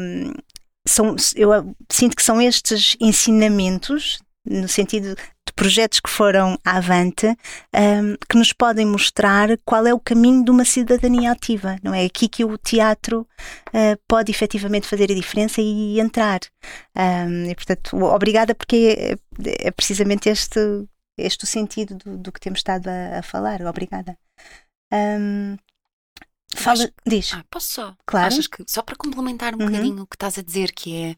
[0.87, 5.15] são, eu sinto que são estes ensinamentos no sentido
[5.57, 10.63] projetos que foram avante, um, que nos podem mostrar qual é o caminho de uma
[10.63, 11.77] cidadania ativa.
[11.83, 13.27] Não é aqui que o teatro
[13.69, 16.41] uh, pode efetivamente fazer a diferença e entrar.
[16.95, 20.59] Um, e, portanto, obrigada, porque é, é, precisamente este,
[21.17, 23.59] este o sentido do, do que temos estado a, a falar.
[23.63, 24.15] Obrigada.
[24.93, 25.57] Um,
[26.55, 27.33] fala, Acho, diz.
[27.33, 27.97] Ah, posso só?
[28.05, 28.27] Claro.
[28.27, 29.65] Achas que, só para complementar um uhum.
[29.65, 31.15] bocadinho o que estás a dizer, que é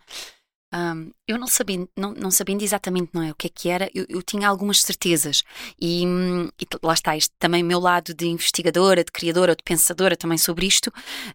[0.73, 3.89] um, eu não sabendo, não, não sabendo exatamente não é, o que é que era,
[3.93, 5.43] eu, eu tinha algumas certezas.
[5.79, 10.37] E, e, lá está, este também meu lado de investigadora, de criadora, de pensadora também
[10.37, 10.91] sobre isto,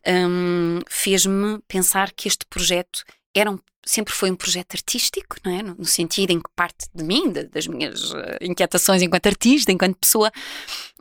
[0.07, 3.03] um, fez-me pensar que este projeto
[3.35, 5.63] era um, sempre foi um projeto artístico, não é?
[5.63, 9.73] No, no sentido em que parte de mim, de, das minhas uh, inquietações enquanto artista,
[9.73, 10.31] enquanto pessoa,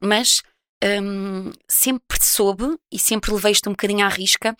[0.01, 0.41] mas
[0.83, 4.55] um, sempre soube e sempre levei isto um bocadinho à risca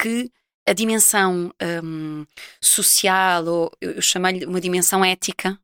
[0.00, 0.30] que
[0.68, 1.52] a dimensão
[1.82, 2.26] um,
[2.60, 5.58] social, ou eu chamei-lhe uma dimensão ética,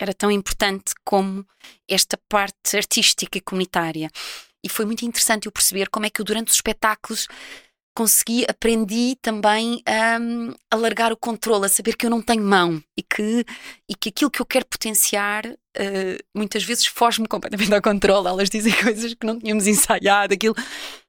[0.00, 1.46] era tão importante como
[1.88, 4.10] esta parte artística e comunitária.
[4.64, 7.26] E foi muito interessante eu perceber como é que eu, durante os espetáculos,
[7.94, 9.82] consegui, aprendi também
[10.20, 13.44] um, a largar o controle, a saber que eu não tenho mão e que,
[13.88, 15.44] e que aquilo que eu quero potenciar
[15.78, 18.28] uh, muitas vezes foge-me completamente ao controle.
[18.28, 20.54] Elas dizem coisas que não tínhamos ensaiado, aquilo,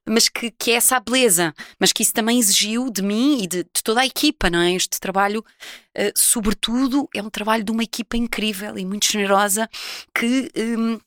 [0.08, 3.46] mas que, que é essa a beleza, mas que isso também exigiu de mim e
[3.46, 4.72] de, de toda a equipa, não é?
[4.72, 9.68] Este trabalho, uh, sobretudo, é um trabalho de uma equipa incrível e muito generosa
[10.14, 10.50] que.
[10.56, 10.98] Um,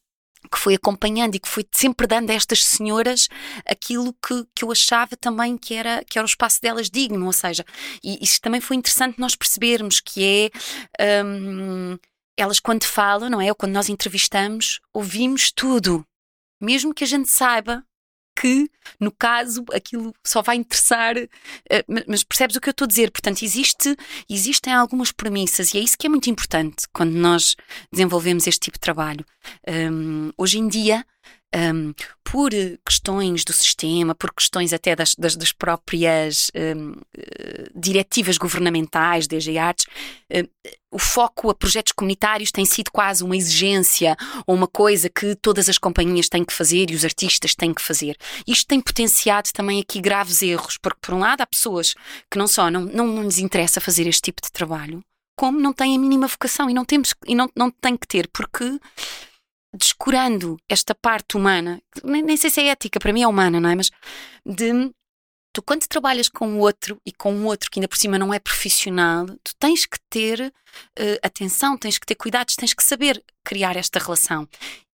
[0.50, 3.28] que foi acompanhando e que foi sempre dando a estas senhoras
[3.66, 7.34] aquilo que, que eu achava também que era, que era o espaço delas digno, ou
[7.34, 7.66] seja,
[8.04, 10.52] e isso também foi interessante nós percebermos que
[10.98, 11.98] é um,
[12.38, 13.50] elas quando falam, não é?
[13.50, 16.06] Ou quando nós entrevistamos, ouvimos tudo,
[16.62, 17.84] mesmo que a gente saiba
[18.40, 18.70] que,
[19.00, 23.10] no caso, aquilo só vai interessar, eh, mas percebes o que eu estou a dizer?
[23.10, 23.96] Portanto, existe,
[24.30, 27.56] existem algumas premissas e é isso que é muito importante quando nós
[27.92, 29.26] desenvolvemos este tipo de trabalho.
[29.68, 31.04] Um, hoje em dia,
[31.56, 32.52] um, por
[32.86, 39.58] questões do sistema, por questões até das, das, das próprias um, eh, diretivas governamentais, DG
[39.58, 39.86] Artes,
[40.34, 40.50] uh,
[40.92, 45.70] o foco a projetos comunitários tem sido quase uma exigência ou uma coisa que todas
[45.70, 48.18] as companhias têm que fazer e os artistas têm que fazer.
[48.46, 51.94] Isto tem potenciado também aqui graves erros, porque, por um lado, há pessoas
[52.30, 55.02] que não só não, não, não lhes interessa fazer este tipo de trabalho,
[55.38, 58.28] como não têm a mínima vocação e não temos e não, não tem que ter,
[58.34, 58.80] porque
[59.78, 63.70] descurando esta parte humana, nem, nem sei se é ética, para mim é humana, não
[63.70, 63.76] é?
[63.76, 63.90] Mas
[64.46, 64.92] de
[65.54, 68.34] tu quando trabalhas com o outro e com um outro que ainda por cima não
[68.34, 73.24] é profissional, tu tens que ter uh, atenção, tens que ter cuidados, tens que saber
[73.44, 74.48] criar esta relação.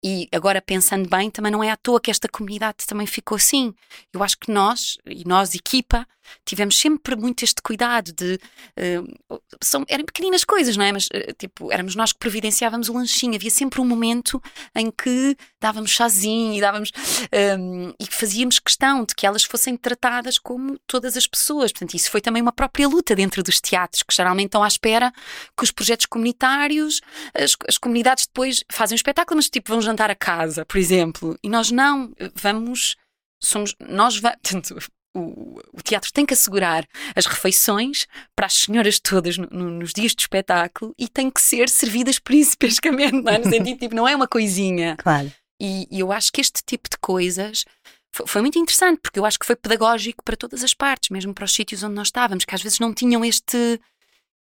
[0.04, 3.74] E agora pensando bem, também não é à toa que esta comunidade também ficou assim.
[4.12, 6.08] Eu acho que nós, e nós, equipa,
[6.46, 8.40] tivemos sempre muito este cuidado de.
[8.78, 10.92] Uh, são, eram pequeninas coisas, não é?
[10.92, 13.36] Mas, uh, tipo, éramos nós que providenciávamos o lanchinho.
[13.36, 14.42] Havia sempre um momento
[14.76, 16.92] em que dávamos chazinho e dávamos.
[17.32, 21.72] Ehm, e fazíamos questão de que elas fossem tratadas como todas as pessoas.
[21.72, 25.12] Portanto, isso foi também uma própria luta dentro dos teatros, que geralmente estão à espera
[25.56, 27.02] que os projetos comunitários,
[27.36, 31.38] as, as comunidades depois fazem um espetáculo, mas tipo vão jantar a casa, por exemplo.
[31.44, 32.96] E nós não, vamos,
[33.42, 39.38] somos, nós vamos, o, o, teatro tem que assegurar as refeições para as senhoras todas
[39.38, 43.38] no, no, nos dias de espetáculo e tem que ser servidas principescamente, não é?
[43.38, 44.96] No sentido, tipo, não é uma coisinha.
[44.98, 45.32] Claro.
[45.62, 47.66] E, e eu acho que este tipo de coisas
[48.12, 51.34] foi, foi, muito interessante, porque eu acho que foi pedagógico para todas as partes, mesmo
[51.34, 53.80] para os sítios onde nós estávamos, que às vezes não tinham este.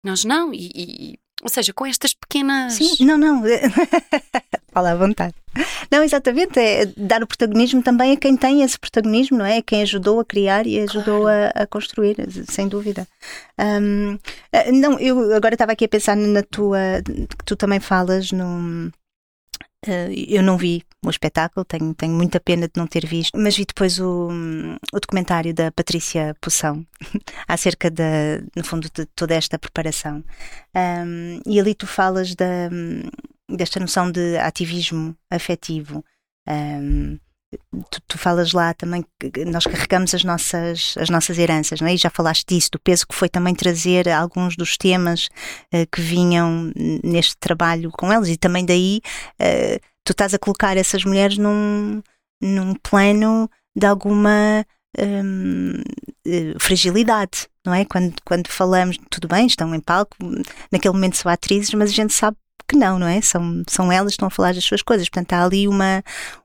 [0.01, 2.73] Nós não, e, e ou seja, com estas pequenas.
[2.73, 3.41] Sim, não, não.
[4.71, 5.33] Fala à vontade.
[5.91, 6.59] Não, exatamente.
[6.59, 9.57] É dar o protagonismo também a quem tem esse protagonismo, não é?
[9.57, 11.51] A quem ajudou a criar e ajudou claro.
[11.55, 13.07] a, a, construir, sem dúvida.
[13.57, 14.19] Um,
[14.51, 16.79] eh, não, eu agora estava aqui a pensar na tua.
[17.05, 18.91] que tu também falas no
[20.27, 23.65] eu não vi o espetáculo, tenho, tenho muita pena de não ter visto, mas vi
[23.65, 24.29] depois o,
[24.93, 26.85] o documentário da Patrícia Poção
[27.47, 30.23] acerca da, no fundo, de toda esta preparação.
[30.75, 32.69] Um, e ali tu falas da,
[33.49, 36.03] desta noção de ativismo afetivo.
[36.47, 37.17] Um,
[37.89, 41.95] Tu, tu, falas lá também que nós carregamos as nossas, as nossas heranças, não é?
[41.95, 45.29] E já falaste disso, do peso que foi também trazer alguns dos temas
[45.73, 46.71] uh, que vinham
[47.03, 49.01] neste trabalho com elas, e também daí
[49.41, 52.03] uh, tu estás a colocar essas mulheres num,
[52.39, 54.63] num plano de alguma
[54.99, 55.81] um,
[56.27, 57.83] uh, fragilidade, não é?
[57.83, 60.15] Quando, quando falamos, tudo bem, estão em palco,
[60.71, 62.37] naquele momento são atrizes, mas a gente sabe
[62.69, 63.19] que não, não é?
[63.21, 65.09] São, são elas que estão a falar das suas coisas.
[65.09, 66.03] Portanto, há ali uma,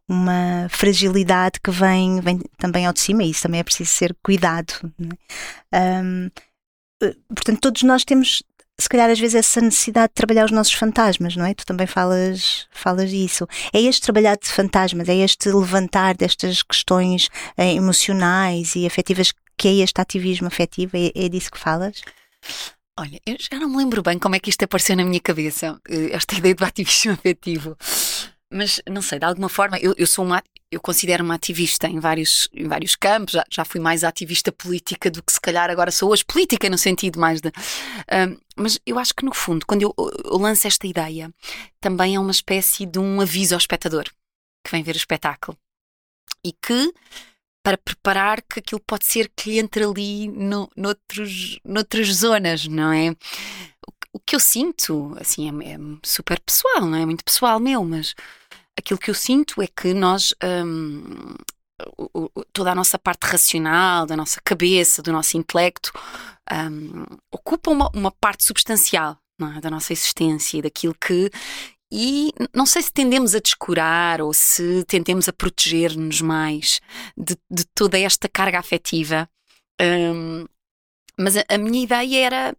[0.08, 4.16] uma fragilidade que vem, vem também ao de cima e isso também é preciso ser
[4.22, 4.72] cuidado.
[5.70, 6.00] É?
[6.00, 6.30] Um,
[7.02, 8.42] eh, portanto, todos nós temos,
[8.80, 11.52] se calhar, às vezes, essa necessidade de trabalhar os nossos fantasmas, não é?
[11.52, 13.46] Tu também falas, falas disso.
[13.72, 19.68] É este trabalhar de fantasmas, é este levantar destas questões eh, emocionais e afetivas que
[19.68, 22.02] é este ativismo afetivo, é, é disso que falas?
[22.96, 25.80] Olha, eu já não me lembro bem como é que isto apareceu na minha cabeça,
[25.88, 27.76] eh, esta ideia do ativismo afetivo.
[28.52, 32.48] Mas não sei, de alguma forma, eu, eu sou uma, eu considero-me ativista em vários,
[32.52, 36.12] em vários campos, já, já fui mais ativista política do que se calhar agora sou
[36.12, 37.48] hoje política, no sentido mais de.
[37.48, 41.34] Um, mas eu acho que no fundo, quando eu, eu lanço esta ideia,
[41.80, 44.04] também é uma espécie de um aviso ao espectador
[44.64, 45.58] que vem ver o espetáculo.
[46.44, 46.92] E que
[47.64, 53.10] para preparar que aquilo pode ser que entre ali no, noutros, noutras zonas, não é?
[53.10, 57.06] O, o que eu sinto, assim, é, é, super pessoal, não é?
[57.06, 58.14] Muito pessoal meu, mas
[58.78, 60.34] aquilo que eu sinto é que nós.
[60.44, 61.34] Hum,
[62.52, 65.90] toda a nossa parte racional, da nossa cabeça, do nosso intelecto,
[66.52, 69.18] um, ocupa uma, uma parte substancial
[69.56, 69.60] é?
[69.60, 71.30] da nossa existência e daquilo que
[71.96, 76.80] e não sei se tendemos a descurar ou se tendemos a proteger-nos mais
[77.16, 79.30] de, de, toda esta carga afetiva.
[79.80, 80.44] Um,
[81.16, 82.56] mas a, a, minha ideia era,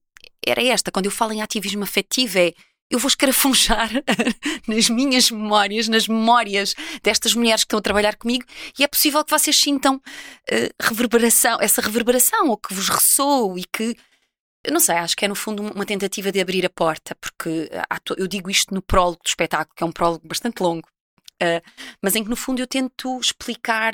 [0.48, 2.54] era esta: quando eu falo em ativismo afetivo, é
[2.90, 3.90] eu vou escarafunchar
[4.66, 8.46] nas minhas memórias, nas memórias destas mulheres que estão a trabalhar comigo,
[8.80, 10.02] e é possível que vocês sintam uh,
[10.82, 13.98] reverberação, essa reverberação, ou que vos ressoe e que
[14.66, 17.70] eu não sei, acho que é no fundo uma tentativa de abrir a porta, porque
[18.18, 20.88] eu digo isto no prólogo do espetáculo, que é um prólogo bastante longo,
[21.42, 21.62] uh,
[22.02, 23.94] mas em que no fundo eu tento explicar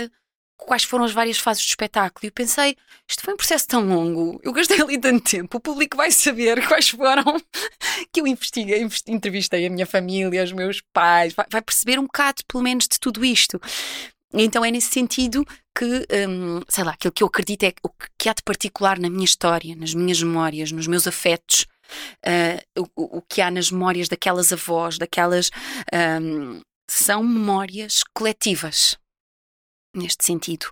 [0.55, 2.23] quais foram as várias fases do espetáculo.
[2.23, 5.59] E eu pensei, isto foi um processo tão longo, eu gastei ali tanto tempo, o
[5.59, 7.41] público vai saber quais foram
[8.13, 12.43] que eu investiguei, entrevistei a minha família, os meus pais, vai, vai perceber um bocado,
[12.47, 13.59] pelo menos, de tudo isto.
[14.33, 15.45] Então é nesse sentido
[15.77, 19.09] que, um, sei lá, aquilo que eu acredito é o que há de particular na
[19.09, 21.65] minha história, nas minhas memórias, nos meus afetos,
[22.25, 25.49] uh, o, o, que há nas memórias daquelas avós, daquelas.
[25.93, 28.97] Um, são memórias coletivas,
[29.95, 30.67] neste sentido.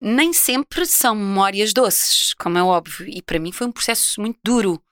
[0.00, 4.38] Nem sempre são memórias doces, como é óbvio, e para mim foi um processo muito
[4.42, 4.82] duro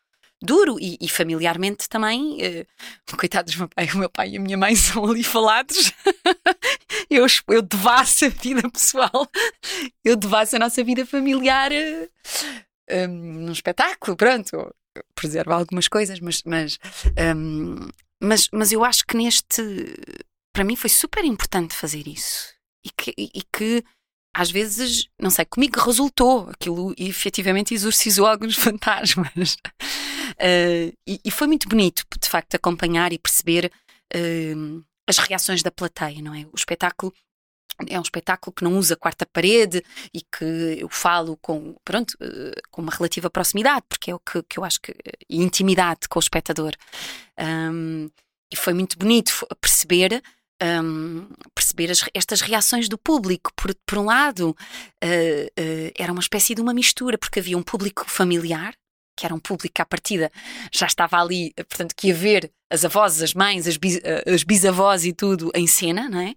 [0.47, 2.39] duro e, e familiarmente também.
[2.39, 5.93] Uh, coitados, meu pai, o meu pai e a minha mãe são ali falados.
[7.11, 9.29] eu, eu devasso a vida pessoal,
[10.05, 12.09] eu devasso a nossa vida familiar uh,
[12.91, 14.75] um, num espetáculo, pronto.
[15.15, 16.79] Preservo algumas coisas, mas, mas,
[17.37, 17.89] um,
[18.23, 19.63] mas, mas eu acho que neste.
[20.55, 22.55] Para mim foi super importante fazer isso.
[22.83, 23.85] E que, e, e que
[24.37, 29.57] às vezes, não sei, comigo resultou aquilo e efetivamente exorcizou alguns fantasmas.
[30.37, 33.73] Uh, e, e, foi muito bonito, de facto, acompanhar e perceber
[34.15, 36.47] uh, as reações da plateia, não é?
[36.53, 37.13] O espetáculo
[37.89, 42.53] é um espetáculo que não usa quarta parede e que eu falo com, pronto, uh,
[42.71, 44.95] com uma relativa proximidade, porque é o que, que eu acho que.
[45.29, 46.73] e intimidade com o espectador.
[47.39, 48.11] Um,
[48.53, 50.23] e foi muito bonito perceber
[50.63, 53.53] um, perceber as, estas reações do público.
[53.55, 57.63] Por, por um lado, uh, uh, era uma espécie de uma mistura, porque havia um
[57.63, 58.75] público familiar,
[59.17, 60.31] que era um público à partida
[60.73, 65.05] já estava ali, portanto, que ia ver as avós, as mães, as, bis, as bisavós
[65.05, 66.35] e tudo em cena, não é?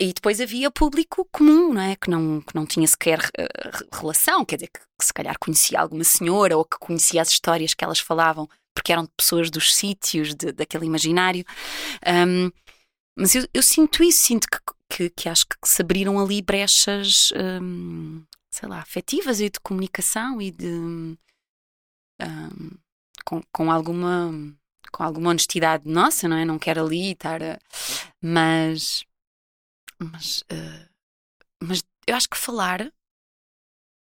[0.00, 1.96] E depois havia público comum, não é?
[1.96, 5.80] Que não, que não tinha sequer uh, relação, quer dizer, que, que, se calhar conhecia
[5.80, 9.74] alguma senhora ou que conhecia as histórias que elas falavam, porque eram de pessoas dos
[9.74, 11.44] sítios, de, daquele imaginário.
[12.06, 12.50] Um,
[13.18, 14.58] mas eu, eu, sinto isso, sinto que,
[14.90, 17.32] que, que, acho que se abriram ali brechas,
[17.62, 21.16] um, sei lá, afetivas e de comunicação e de.
[22.20, 22.70] Um,
[23.24, 24.32] com, com alguma
[24.96, 26.44] com alguma honestidade nossa, não é?
[26.44, 27.58] Não quero ali estar a...
[28.22, 29.04] Mas.
[29.98, 30.40] Mas.
[30.42, 30.88] Uh,
[31.62, 32.90] mas eu acho que falar.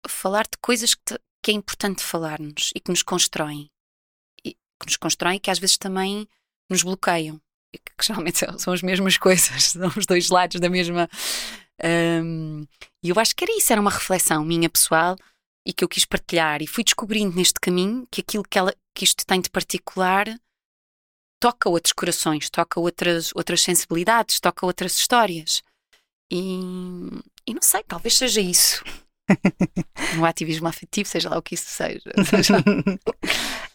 [0.07, 3.71] Falar de coisas que, te, que é importante falar-nos e que nos constroem.
[4.45, 6.27] E, que nos constroem e que às vezes também
[6.69, 7.41] nos bloqueiam.
[7.73, 11.09] E que, que geralmente são as mesmas coisas, são os dois lados da mesma.
[11.83, 12.65] Um,
[13.03, 15.17] e eu acho que era isso, era uma reflexão minha pessoal
[15.65, 16.61] e que eu quis partilhar.
[16.61, 20.27] E fui descobrindo neste caminho que aquilo que, ela, que isto tem de particular
[21.39, 25.61] toca outros corações, toca outras, outras sensibilidades, toca outras histórias.
[26.31, 26.59] E,
[27.47, 28.83] e não sei, talvez seja isso.
[30.15, 32.11] no ativismo afetivo, seja lá o que isso seja.
[32.29, 32.57] seja.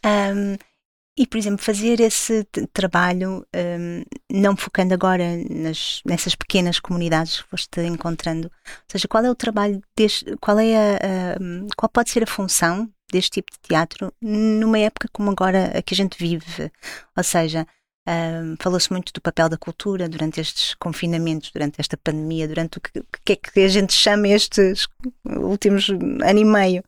[0.04, 0.56] um,
[1.16, 7.48] e, por exemplo, fazer esse trabalho, um, não focando agora nas, nessas pequenas comunidades que
[7.48, 11.36] foste encontrando, ou seja, qual é o trabalho, deste, qual é a, a,
[11.76, 15.94] qual pode ser a função deste tipo de teatro numa época como agora a que
[15.94, 16.70] a gente vive?
[17.16, 17.66] Ou seja,
[18.08, 22.80] um, falou-se muito do papel da cultura durante estes confinamentos, durante esta pandemia, durante o
[22.80, 24.88] que, que é que a gente chama estes
[25.24, 26.84] últimos ano e meio.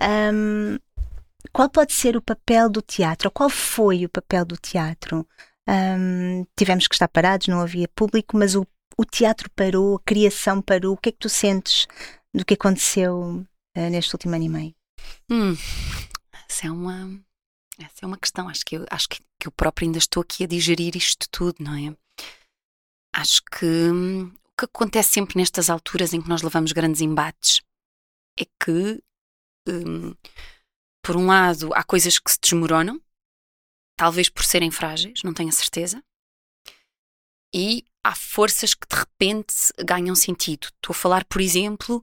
[0.00, 0.78] Um,
[1.56, 3.28] qual pode ser o papel do teatro?
[3.28, 5.26] Ou qual foi o papel do teatro?
[5.66, 8.66] Um, tivemos que estar parados, não havia público, mas o,
[8.98, 10.92] o, teatro parou, a criação parou.
[10.92, 11.86] O que é que tu sentes
[12.34, 13.42] do que aconteceu
[13.74, 14.74] uh, neste último ano e meio?
[15.30, 15.54] Hum,
[16.46, 17.24] essa é uma,
[17.78, 18.50] essa é uma questão.
[18.50, 21.64] Acho que eu, acho que, que eu próprio ainda estou aqui a digerir isto tudo,
[21.64, 21.96] não é?
[23.14, 27.62] Acho que hum, o que acontece sempre nestas alturas em que nós levamos grandes embates
[28.38, 29.02] é que
[29.66, 30.14] hum,
[31.06, 33.00] por um lado, há coisas que se desmoronam,
[33.96, 36.02] talvez por serem frágeis, não tenho a certeza,
[37.54, 39.54] e há forças que de repente
[39.84, 40.66] ganham sentido.
[40.66, 42.02] Estou a falar, por exemplo,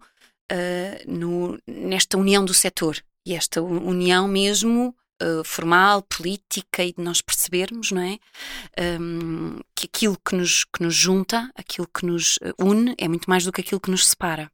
[0.49, 7.01] uh, no, nesta união do setor e esta união mesmo uh, formal, política e de
[7.01, 8.17] nós percebermos, não é?
[9.01, 13.43] Um, que aquilo que nos, que nos junta, aquilo que nos une, é muito mais
[13.43, 14.49] do que aquilo que nos separa.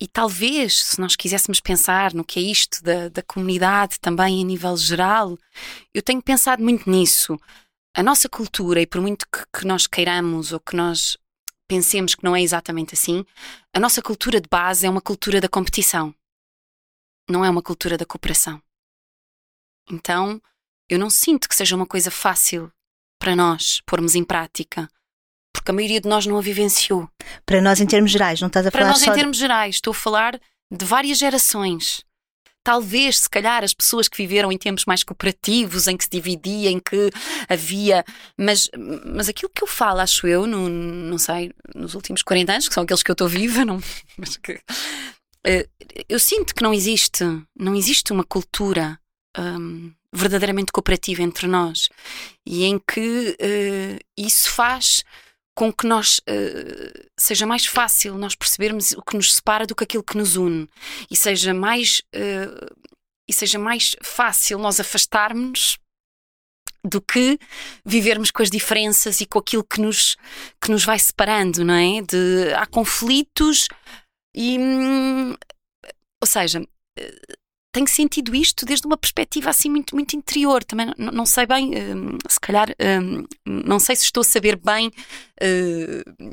[0.00, 4.44] E talvez, se nós quiséssemos pensar no que é isto da, da comunidade também a
[4.44, 5.38] nível geral,
[5.92, 7.38] eu tenho pensado muito nisso.
[7.94, 11.18] A nossa cultura, e por muito que, que nós queiramos ou que nós
[11.68, 13.24] pensemos que não é exatamente assim,
[13.74, 16.14] a nossa cultura de base é uma cultura da competição,
[17.28, 18.60] não é uma cultura da cooperação.
[19.90, 20.40] Então,
[20.88, 22.72] eu não sinto que seja uma coisa fácil
[23.18, 24.88] para nós pormos em prática
[25.52, 27.08] porque a maioria de nós não a vivenciou.
[27.44, 29.92] Para nós, em termos gerais, não estás a falar Para nós, em termos gerais, estou
[29.92, 30.40] a falar
[30.70, 32.04] de várias gerações.
[32.62, 36.70] Talvez, se calhar, as pessoas que viveram em tempos mais cooperativos, em que se dividia,
[36.70, 37.10] em que
[37.48, 38.04] havia.
[38.36, 38.68] Mas,
[39.06, 42.74] mas aquilo que eu falo, acho eu, no, não sei, nos últimos 40 anos, que
[42.74, 43.80] são aqueles que eu estou viva, não,
[44.18, 44.60] mas que,
[45.46, 45.66] eh,
[46.08, 47.24] eu sinto que não existe,
[47.58, 49.00] não existe uma cultura
[49.38, 51.88] um, verdadeiramente cooperativa entre nós
[52.44, 55.04] e em que uh, isso faz
[55.60, 59.84] com que nós uh, seja mais fácil nós percebermos o que nos separa do que
[59.84, 60.66] aquilo que nos une
[61.10, 62.74] e seja mais uh,
[63.28, 65.76] e seja mais fácil nós afastarmos
[66.82, 67.38] do que
[67.84, 70.16] vivermos com as diferenças e com aquilo que nos
[70.62, 72.00] que nos vai separando, não é?
[72.00, 73.68] De há conflitos
[74.34, 75.34] e hum,
[76.22, 76.66] ou seja,
[77.72, 80.64] tenho sentido isto desde uma perspectiva assim muito, muito interior.
[80.64, 84.56] Também não, não sei bem, uh, se calhar, uh, não sei se estou a saber
[84.56, 86.24] bem uh,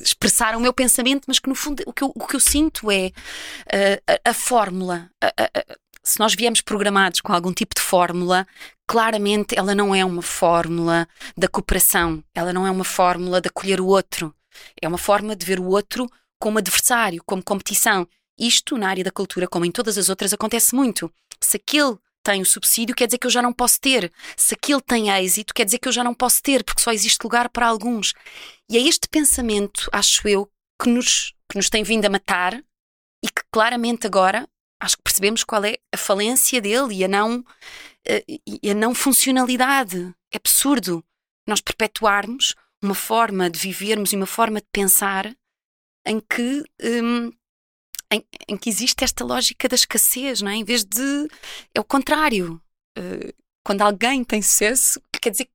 [0.00, 2.90] expressar o meu pensamento, mas que no fundo o que eu, o que eu sinto
[2.90, 3.10] é
[4.06, 5.10] a, a, fórmula.
[5.22, 8.46] A, a, se nós viemos programados com algum tipo de fórmula,
[8.86, 11.06] claramente ela não é uma fórmula
[11.36, 14.34] da cooperação, ela não é uma fórmula de acolher o outro,
[14.80, 16.08] é uma forma de ver o outro
[16.40, 18.06] como adversário, como competição.
[18.38, 21.12] Isto, na área da cultura, como em todas as outras, acontece muito.
[21.40, 24.12] Se aquele tem o subsídio, quer dizer que eu já não posso ter.
[24.36, 27.22] Se aquele tem êxito, quer dizer que eu já não posso ter, porque só existe
[27.22, 28.12] lugar para alguns.
[28.68, 32.54] E é este pensamento, acho eu, que nos, que nos tem vindo a matar
[33.24, 34.48] e que claramente agora
[34.80, 37.44] acho que percebemos qual é a falência dele e a não,
[38.06, 40.14] eh, e a não funcionalidade.
[40.32, 41.04] É absurdo
[41.46, 45.34] nós perpetuarmos uma forma de vivermos e uma forma de pensar
[46.06, 47.32] em que hum,
[48.12, 50.56] em, em, que existe esta lógica da escassez, não é?
[50.56, 51.28] Em vez de.
[51.74, 52.60] É o contrário.
[52.98, 53.32] Uh,
[53.64, 55.48] quando alguém tem sucesso, quer dizer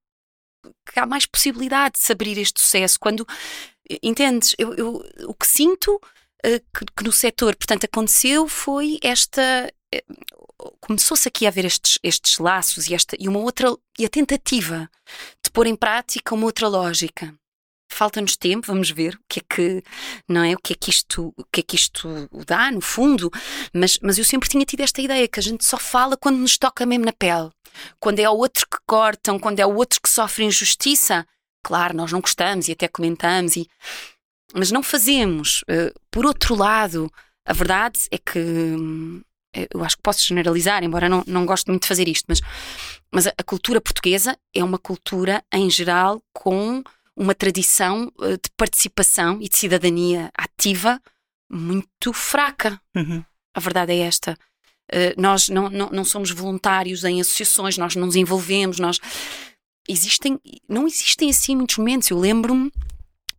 [0.91, 2.99] que há mais possibilidade de se abrir este sucesso.
[2.99, 3.28] Quando.
[4.01, 4.56] Entendes?
[4.58, 9.72] Eu, eu o que sinto uh, que, que, no setor, portanto, aconteceu foi esta.
[10.80, 13.76] Começou-se aqui a haver estes, estes laços e, esta, e uma outra.
[13.99, 14.89] e a tentativa
[15.43, 17.36] de pôr em prática uma outra lógica
[17.93, 19.83] falta-nos tempo, vamos ver o que é que,
[20.27, 20.53] não é?
[20.53, 23.31] O que é que isto, o que é que isto dá, no fundo.
[23.73, 26.57] Mas, mas eu sempre tinha tido esta ideia que a gente só fala quando nos
[26.57, 27.49] toca mesmo na pele.
[27.99, 31.25] Quando é o outro que cortam, quando é o outro que sofre injustiça,
[31.63, 33.67] claro, nós não gostamos e até comentamos, e...
[34.53, 35.63] mas não fazemos.
[35.63, 37.11] Uh, por outro lado,
[37.45, 39.21] a verdade é que hum,
[39.71, 42.41] eu acho que posso generalizar, embora não, não goste muito de fazer isto, mas,
[43.11, 46.83] mas a cultura portuguesa é uma cultura, em geral, com
[47.16, 51.01] uma tradição uh, de participação e de cidadania ativa
[51.49, 52.82] muito fraca.
[52.95, 53.24] Uhum.
[53.53, 54.38] A verdade é esta.
[54.91, 58.99] Uh, nós não, não, não somos voluntários em associações, nós não nos envolvemos, nós
[59.88, 62.09] existem, não existem assim muitos momentos.
[62.09, 62.72] Eu lembro-me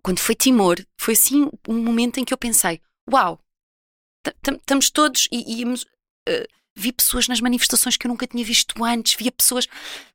[0.02, 3.40] quando foi Timor, foi assim um momento em que eu pensei: uau,
[4.26, 5.82] estamos todos e íamos.
[6.28, 6.46] Uh,
[6.76, 9.66] vi pessoas nas manifestações que eu nunca tinha visto antes, via pessoas,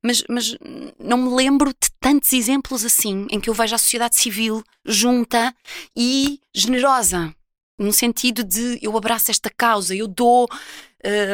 [0.04, 0.58] mas, mas
[1.00, 5.56] não me lembro de tantos exemplos assim, em que eu vejo a sociedade civil junta
[5.96, 7.34] e generosa,
[7.78, 10.48] no sentido de eu abraço esta causa, eu dou.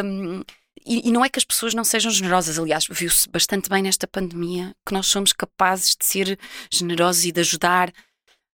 [0.03, 0.41] Um,
[0.85, 4.05] e, e, não é que as pessoas não sejam generosas, aliás, viu-se bastante bem nesta
[4.05, 6.39] pandemia que nós somos capazes de ser
[6.71, 7.91] generosos e de ajudar.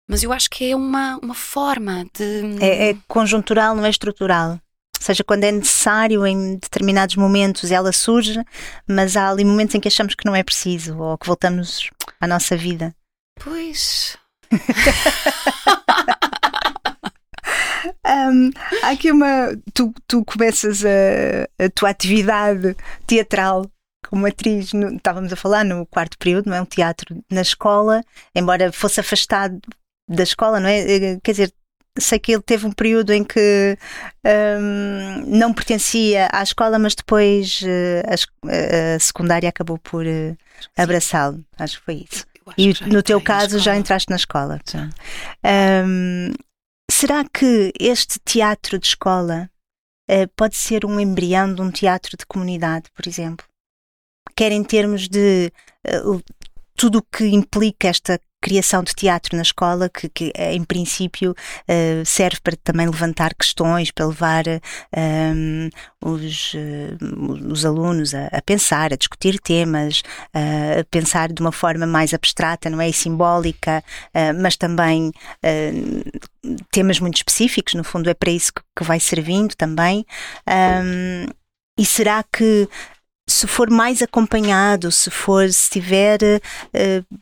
[0.08, 2.58] Mas eu acho que é uma, uma forma de.
[2.60, 4.60] É, é conjuntural, não é estrutural.
[4.98, 8.42] Ou seja, quando é necessário em determinados momentos ela surge,
[8.88, 11.90] mas há ali momentos em que achamos que não é preciso ou que voltamos
[12.20, 12.94] à nossa vida.
[13.42, 14.16] Pois.
[18.06, 18.50] um,
[18.82, 19.56] há aqui uma.
[19.74, 22.76] Tu, tu começas a, a tua atividade
[23.06, 23.70] teatral
[24.08, 26.62] como atriz, no, estávamos a falar no quarto período, não é?
[26.62, 28.02] Um teatro na escola,
[28.34, 29.60] embora fosse afastado
[30.08, 30.78] da escola, não é?
[30.80, 31.52] Eh, quer dizer,
[31.98, 33.78] sei que ele teve um período em que
[34.24, 40.36] um, não pertencia à escola, mas depois uh, a, a, secundária acabou por uh,
[40.76, 41.44] abraçá-lo.
[41.58, 42.26] Acho que foi isso.
[42.56, 44.60] E no teu caso já entraste na escola.
[45.44, 46.32] Um,
[46.90, 49.50] será que este teatro de escola
[50.10, 53.46] uh, pode ser um embrião de um teatro de comunidade, por exemplo?
[54.36, 55.50] Quer em termos de
[56.76, 62.06] tudo o que implica esta criação de teatro na escola, que, que em princípio uh,
[62.06, 64.44] serve para também levantar questões, para levar
[64.96, 65.68] um,
[66.00, 71.50] os, uh, os alunos a, a, pensar, a discutir temas, uh, a pensar de uma
[71.50, 72.88] forma mais abstrata, não é?
[72.88, 73.82] E simbólica,
[74.40, 75.12] mas também
[76.70, 80.06] temas muito específicos, no fundo é para isso que, vai servindo também.
[80.48, 81.26] Um,
[81.78, 82.68] e será que
[83.28, 87.16] se for mais acompanhado, se for, se tiver uh,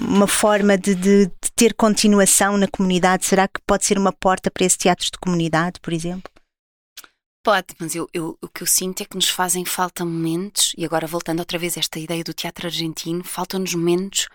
[0.00, 4.50] uma forma de, de, de, ter continuação na comunidade, será que pode ser uma porta
[4.50, 6.32] para esse teatro de comunidade, por exemplo?
[7.44, 10.84] Pode, mas eu, eu, o que eu sinto é que nos fazem falta momentos, e
[10.84, 14.28] agora voltando outra vez a esta ideia do teatro argentino, faltam-nos momentos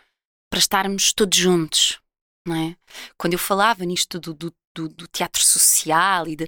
[0.48, 2.00] para estarmos todos juntos,
[2.48, 2.76] não é?
[3.18, 6.48] Quando eu falava nisto do, do, do, do teatro social e de.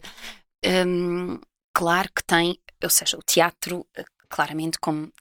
[0.63, 1.39] Um,
[1.73, 3.83] claro que tem, ou seja, o teatro
[4.31, 5.11] claramente como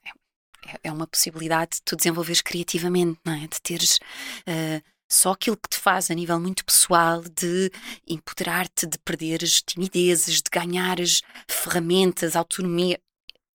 [0.67, 3.41] é, é uma possibilidade de tu desenvolveres criativamente, não é?
[3.41, 3.99] De teres
[4.47, 7.71] uh, só aquilo que te faz a nível muito pessoal de
[8.07, 12.99] empoderar-te, de perderes timidezes, de ganhares ferramentas, autonomia.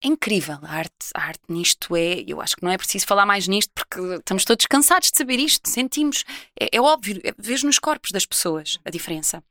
[0.04, 3.26] É incrível a arte, a arte nisto é, eu acho que não é preciso falar
[3.26, 6.26] mais nisto porque estamos todos cansados de saber isto, sentimos,
[6.60, 9.42] é, é óbvio, é, vejo nos corpos das pessoas a diferença.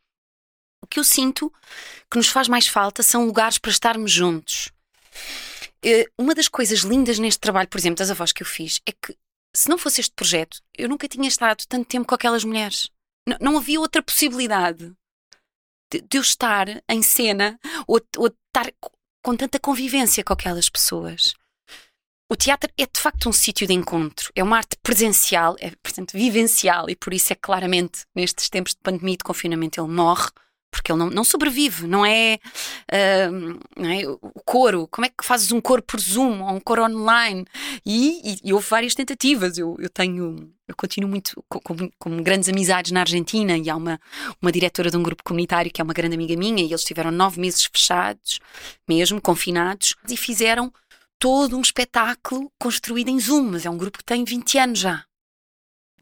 [0.83, 1.51] O que eu sinto
[2.11, 4.71] que nos faz mais falta são lugares para estarmos juntos.
[5.85, 8.93] Eh, uma das coisas lindas neste trabalho, por exemplo, das avós que eu fiz, é
[8.93, 9.15] que
[9.55, 12.91] se não fosse este projeto, eu nunca tinha estado tanto tempo com aquelas mulheres.
[13.29, 14.93] N não havia outra possibilidade
[15.93, 18.73] de, de eu estar em cena ou, ou estar
[19.23, 21.35] com tanta convivência com aquelas pessoas.
[22.31, 26.13] O teatro é de facto um sítio de encontro, é uma arte presencial, é portanto
[26.13, 30.31] vivencial e por isso é claramente nestes tempos de pandemia e de confinamento ele morre
[30.75, 32.41] porque ele não, não sobrevive, não é,
[32.93, 34.89] uh, não é, o coro.
[34.89, 37.47] Como é que fazes um coro por Zoom ou um coro online?
[37.87, 39.57] E, e, e houve várias tentativas.
[39.57, 41.61] Eu, eu tenho, eu continuo muito com,
[41.97, 44.01] com, grandes amizades na Argentina e há uma,
[44.43, 47.13] uma diretora de um grupo comunitário que é uma grande amiga minha e eles tiveram
[47.13, 48.41] nove meses fechados,
[48.89, 50.73] mesmo confinados, e fizeram
[51.21, 55.05] todo um espetáculo construído em Zoom, mas é um grupo que tem 20 anos já.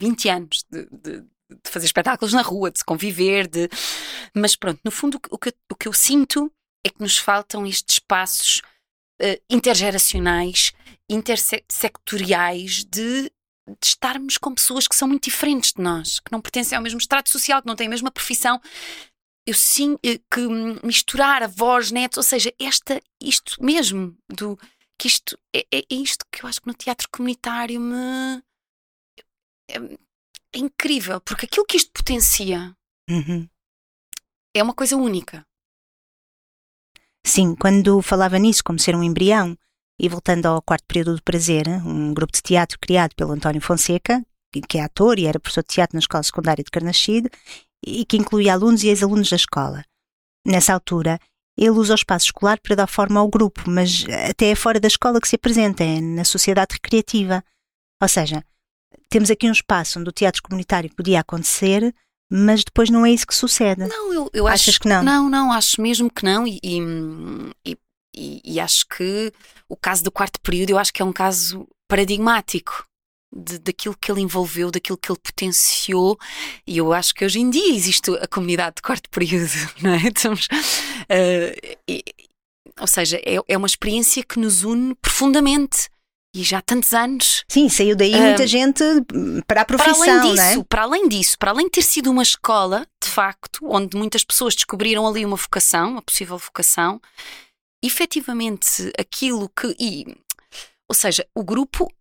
[0.01, 3.69] 20 anos de, de, de fazer espetáculos na rua, de se conviver, de...
[4.35, 6.53] mas pronto, no fundo o que, o que eu sinto
[6.85, 8.61] é que nos faltam estes espaços
[9.21, 10.73] uh, intergeracionais,
[11.09, 13.31] intersectoriais de,
[13.69, 16.99] de estarmos com pessoas que são muito diferentes de nós, que não pertencem ao mesmo
[16.99, 18.61] estrato social, que não têm a mesma profissão.
[19.47, 20.47] Eu sim eh, que
[20.85, 24.57] misturar avós, netos, ou seja, esta, isto mesmo, do
[24.99, 28.41] que isto é, é, é isto que eu acho que no teatro comunitário me
[30.55, 32.75] é incrível, porque aquilo que isto potencia
[33.09, 33.49] Uhum.
[34.55, 35.45] é uma coisa única.
[37.25, 39.57] Sim, quando falava nisso como ser um embrião,
[40.01, 44.25] e voltando ao quarto período do prazer, um grupo de teatro criado pelo António Fonseca,
[44.69, 47.31] que- é ator e era professor de teatro na escola secundária de Carnachide,
[47.85, 49.85] e que incluía alunos e ex-alunos da escola.
[50.47, 51.19] Nessa altura,
[51.57, 54.89] ele usa o espaço escolar para dar forma ao grupo, mas até é fora da
[54.89, 57.45] escola que se apresenta, é na sociedade recreativa.
[58.01, 58.45] Ou seja,
[59.13, 61.95] temos aqui um espaço onde o teatro comunitário podia acontecer,
[62.31, 63.87] mas depois não é isso que sucede.
[63.87, 65.03] Não, eu, eu Achas acho que não?
[65.03, 66.47] Não, não, acho mesmo que não.
[66.47, 66.79] E, e,
[68.17, 69.31] e- e- acho que
[69.69, 72.85] o caso do quarto período, eu acho que é um caso paradigmático
[73.35, 76.19] de, daquilo que ele envolveu, daquilo que ele potenciou.
[76.67, 79.51] E eu acho que hoje em dia existe a comunidade de quarto período,
[79.83, 79.99] não é?
[80.09, 80.49] Estamos,
[81.89, 82.05] e-
[82.81, 85.91] ou seja, é, é uma experiência que nos une profundamente.
[86.35, 87.45] E já há tantos anos.
[87.47, 90.51] Sim, saiu daí muita gente hum, para a Para profissão, além não é?
[90.51, 94.25] disso, para além disso, para além de ter sido uma escola, de facto, onde muitas
[94.25, 97.01] pessoas descobriram ali uma vocação, uma possível vocação,
[97.85, 99.77] efetivamente aquilo que.
[99.79, 100.17] E,
[100.89, 101.93] ou seja, o grupo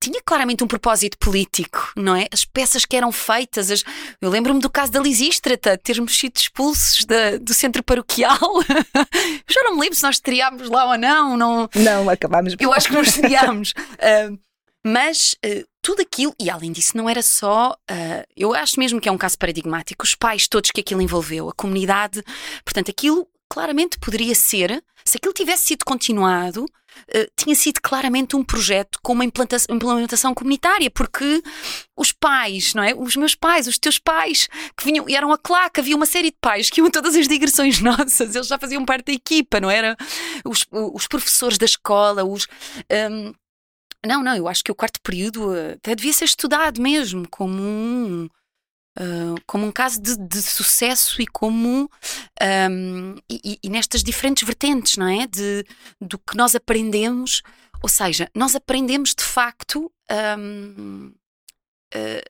[0.00, 2.26] tinha claramente um propósito político, não é?
[2.32, 3.84] As peças que eram feitas, as-
[4.20, 8.38] eu lembro-me do caso da Lisístrata, termos sido expulsos da- do centro paroquial.
[8.94, 12.72] eu já não me lembro se nós estreámos lá ou não, não, Não, acabámos eu
[12.72, 13.74] acho que nós estreámos.
[14.00, 14.30] Ah,
[14.84, 17.76] mas ah, tudo aquilo, e além disso, não era só.
[17.90, 20.04] ah, eu acho mesmo que é um caso paradigmático.
[20.04, 22.22] Os pais todos que aquilo envolveu, a comunidade.
[22.64, 26.66] Portanto, aquilo claramente poderia ser, se aquilo tivesse sido continuado,
[27.14, 31.42] ah, tinha sido claramente um projeto com uma implanta- implementação comunitária, porque
[31.96, 32.94] os pais, não é?
[32.94, 36.30] Os meus pais, os teus pais, que vinham, e eram a claque, havia uma série
[36.30, 39.60] de pais que iam a todas as digressões nossas, eles já faziam parte da equipa,
[39.60, 39.96] não era?
[40.44, 42.46] Os, os professores da escola, os.
[43.10, 43.32] hum,
[44.06, 47.60] não, não, eu acho que o quarto período eh, até devia ser estudado mesmo como
[47.60, 48.28] um,
[48.98, 51.90] ah, como um caso de, de sucesso e como
[52.70, 55.26] hum, e, e- nestas diferentes vertentes, não é?
[55.26, 55.64] De,
[56.00, 57.42] do que nós aprendemos,
[57.82, 59.90] ou seja, nós aprendemos de facto.
[60.38, 61.12] hum,
[61.94, 62.22] ah,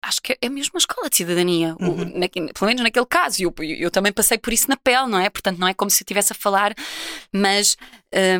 [0.00, 2.18] Acho que é mesmo uma escola de cidadania, o- Uhum.
[2.20, 3.42] naque- pelo menos naquele caso.
[3.42, 5.28] e Eu, eu, também passei por isso na pele, não é?
[5.28, 6.72] Portanto, não é como se eu estivesse a falar,
[7.32, 7.76] mas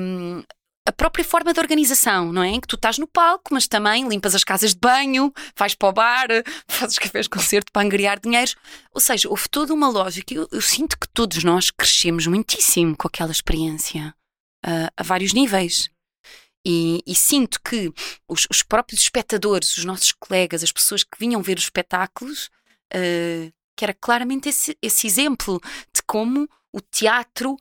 [0.00, 0.42] hum,
[0.88, 2.48] a própria forma de organização, não é?
[2.48, 5.88] Em que tu estás no palco, mas também limpas as casas de banho, vais para
[5.90, 6.28] o bar,
[6.66, 8.56] fazes cafés concerto para angariar dinheiros.
[8.94, 10.32] Ou seja, houve toda uma lógica.
[10.32, 14.14] Eu, eu sinto que todos nós crescemos muitíssimo com aquela experiência,
[14.64, 15.90] ah, a vários níveis.
[16.66, 17.92] E, e sinto que
[18.26, 22.48] os, os próprios espectadores, os nossos colegas, as pessoas que vinham ver os espetáculos,
[22.94, 25.60] ah, que era claramente esse, esse exemplo
[25.94, 27.56] de como o teatro,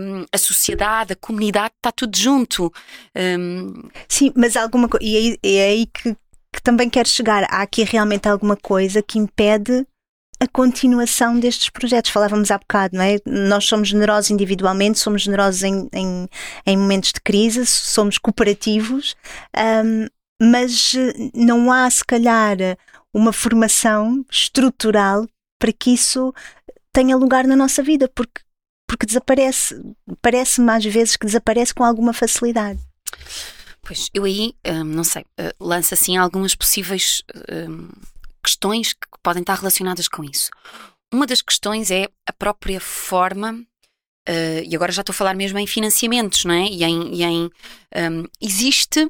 [0.00, 2.72] hum, a sociedade, a comunidade, está tudo junto.
[3.16, 5.04] Hum, Sim, mas alguma coisa.
[5.04, 6.14] E é aí- que,
[6.54, 7.44] que também quero chegar.
[7.50, 9.86] Há aqui realmente alguma coisa que impede
[10.40, 12.10] a continuação destes projetos.
[12.10, 13.18] Falávamos há bocado, não é?
[13.26, 16.28] Nós somos generosos individualmente, somos generosos em, em,
[16.66, 19.14] em momentos de crise, somos cooperativos,
[19.84, 20.06] hum,
[20.42, 22.56] mas eh, não há, se calhar,
[23.12, 25.26] uma formação estrutural
[25.58, 26.32] para que isso
[26.92, 28.40] tenha lugar na nossa vida, porque,
[28.90, 29.80] porque desaparece.
[30.20, 32.80] Parece-me às vezes que desaparece com alguma facilidade.
[33.82, 37.22] pois eu aí, hum, não sei, uh, lanço assim algumas possíveis
[37.68, 37.88] hum,
[38.42, 40.50] questões que podem estar relacionadas com isso.
[41.12, 43.64] Uma das questões é a própria forma.
[44.28, 46.66] uh, e agora já estou a falar mesmo em financiamentos, não é?
[46.66, 47.14] E em.
[47.14, 49.08] e em, hum, existe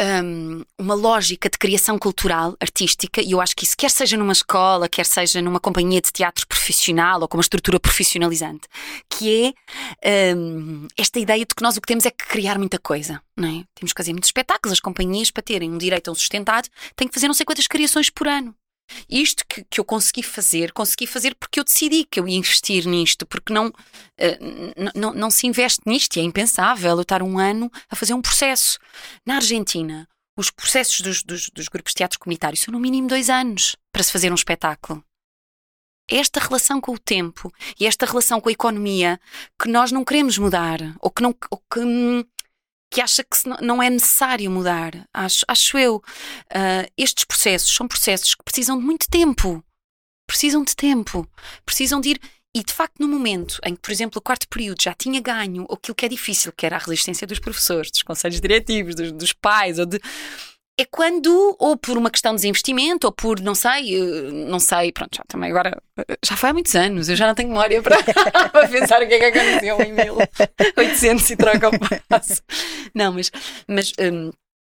[0.00, 4.32] hum, uma lógica de criação cultural, artística, e eu acho que isso, quer seja numa
[4.32, 8.68] escola, quer seja numa companhia de teatro profissional ou com uma estrutura profissionalizante,
[9.08, 9.54] que
[10.02, 13.20] é hum, esta ideia de que nós o que temos é que criar muita coisa,
[13.36, 13.64] não é?
[13.74, 17.08] Temos que fazer muitos espetáculos, as companhias, para terem um direito a um sustentado, têm
[17.08, 18.54] que fazer não sei quantas criações por ano.
[19.08, 22.86] Isto que, que eu consegui fazer, consegui fazer porque eu decidi que eu ia investir
[22.86, 23.72] nisto, porque não,
[24.18, 28.14] n- não, não se investe nisto e é impensável eu estar um ano a fazer
[28.14, 28.78] um processo.
[29.26, 33.30] Na Argentina, os processos dos, dos, dos grupos de teatro comunitários são no mínimo dois
[33.30, 35.04] anos para se fazer um espetáculo.
[36.06, 39.18] Esta relação com o tempo e esta relação com a economia
[39.58, 42.22] que nós não queremos mudar ou que, não, ou que, hum,
[42.94, 44.92] que acha que não- é necessário mudar.
[45.12, 46.00] Acho, acho eu.
[46.48, 49.64] Ah, estes processos são processos que precisam de muito tempo.
[50.28, 51.28] Precisam de tempo.
[51.66, 52.20] Precisam de ir.
[52.54, 55.66] E de facto, no momento em que, por exemplo, o quarto período já tinha ganho
[55.68, 59.32] aquilo que é difícil, que era a resistência dos professores, dos conselhos diretivos, dos, dos
[59.32, 59.98] pais, ou de.
[60.78, 64.90] É quando, ou por uma questão de desinvestimento, ou por, não sei, eh, não sei,
[64.90, 67.80] pronto, já também agora, eh, já foi há muitos anos, eu já não tenho memória
[67.80, 67.96] para,
[68.50, 71.72] para pensar o que é que aconteceu em 1800 e troca o
[72.08, 72.42] passo.
[72.92, 73.30] Não, mas,
[73.68, 74.32] mas hum,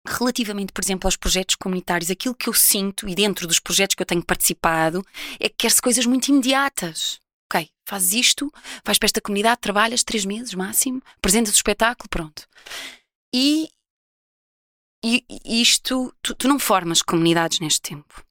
[0.07, 4.01] Relativamente, por exemplo, aos projetos comunitários, aquilo que eu sinto, e dentro dos projetos que
[4.01, 5.05] eu tenho participado,
[5.37, 7.19] é que quer-se coisas muito imediatas.
[7.51, 8.51] Ok, fazes isto,
[8.85, 12.47] vais para esta comunidade, trabalhas três meses máximo, apresentas o espetáculo, pronto.
[13.33, 13.69] E,
[15.03, 18.23] e isto, tu, tu, não formas comunidades neste tempo.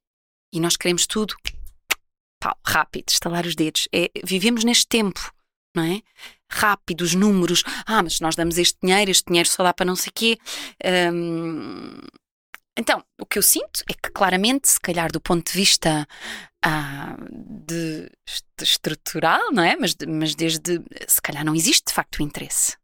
[0.53, 1.35] E nós queremos tudo
[2.41, 3.89] pau, rápido, estalar os dedos.
[3.93, 5.33] É, vivemos neste tempo,
[5.75, 6.03] não é?
[6.51, 7.63] rápido, os números.
[7.87, 10.39] Ah, mas nós damos este dinheiro, este dinheiro só dá para não sei quê.
[11.13, 11.99] Um,
[12.79, 16.07] então, o que eu sinto é que claramente, se calhar do ponto de vista
[16.63, 18.11] ah, de,
[18.59, 19.77] de, estrutural, não é?
[19.77, 22.77] Mas, de, mas desde, se calhar não existe de facto o interesse.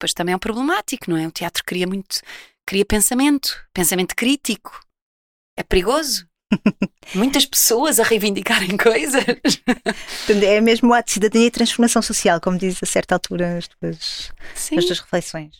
[0.00, 1.26] Depois também é um problemático, não é?
[1.26, 2.22] O teatro cria muito,
[2.66, 4.80] cria pensamento, pensamento crítico.
[5.58, 6.26] É perigoso.
[7.14, 9.22] Muitas pessoas a reivindicarem coisas.
[10.42, 13.68] é mesmo o ato de cidadania e transformação social, como diz a certa altura nas
[13.68, 14.32] tuas,
[14.74, 15.54] nas tuas reflexões.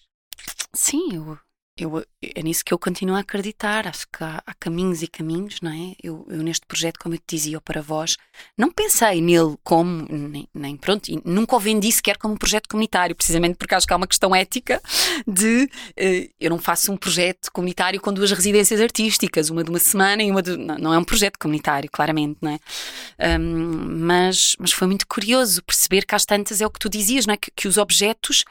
[0.72, 1.38] Sim, eu,
[1.76, 3.86] eu, é nisso que eu continuo a acreditar.
[3.86, 5.94] Acho que há, há caminhos e caminhos, não é?
[6.02, 8.16] Eu, eu, neste projeto, como eu te dizia, para vós,
[8.56, 13.16] não pensei nele como, nem, nem pronto, nunca o vendi sequer como um projeto comunitário,
[13.16, 14.82] precisamente porque acho que há uma questão ética
[15.26, 19.78] de uh, eu não faço um projeto comunitário com duas residências artísticas, uma de uma
[19.78, 20.56] semana e uma de.
[20.56, 23.38] Não, não é um projeto comunitário, claramente, não é?
[23.38, 27.26] Um, mas, mas foi muito curioso perceber que às tantas é o que tu dizias,
[27.26, 27.36] não é?
[27.36, 28.44] Que, que os objetos.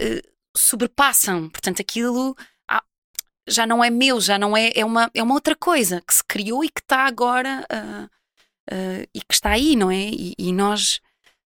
[0.00, 2.34] Uh, sobrepassam, portanto, aquilo
[3.48, 6.22] já não é meu, já não é, é uma, é uma outra coisa que se
[6.24, 8.04] criou e que está agora uh,
[8.74, 10.08] uh, e que está aí, não é?
[10.10, 11.00] E, e, nós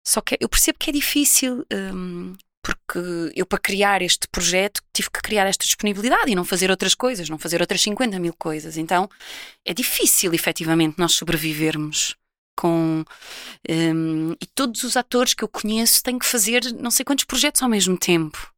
[0.07, 2.99] só que eu percebo que é difícil um, porque
[3.35, 7.29] eu para criar este projeto tive que criar esta disponibilidade e não fazer outras coisas,
[7.29, 8.77] não fazer outras 50 mil coisas.
[8.77, 9.09] Então
[9.65, 12.15] é difícil efetivamente nós sobrevivermos
[12.59, 13.05] com
[13.69, 17.63] um, e todos os atores que eu conheço têm que fazer não sei quantos projetos
[17.63, 18.51] ao mesmo tempo.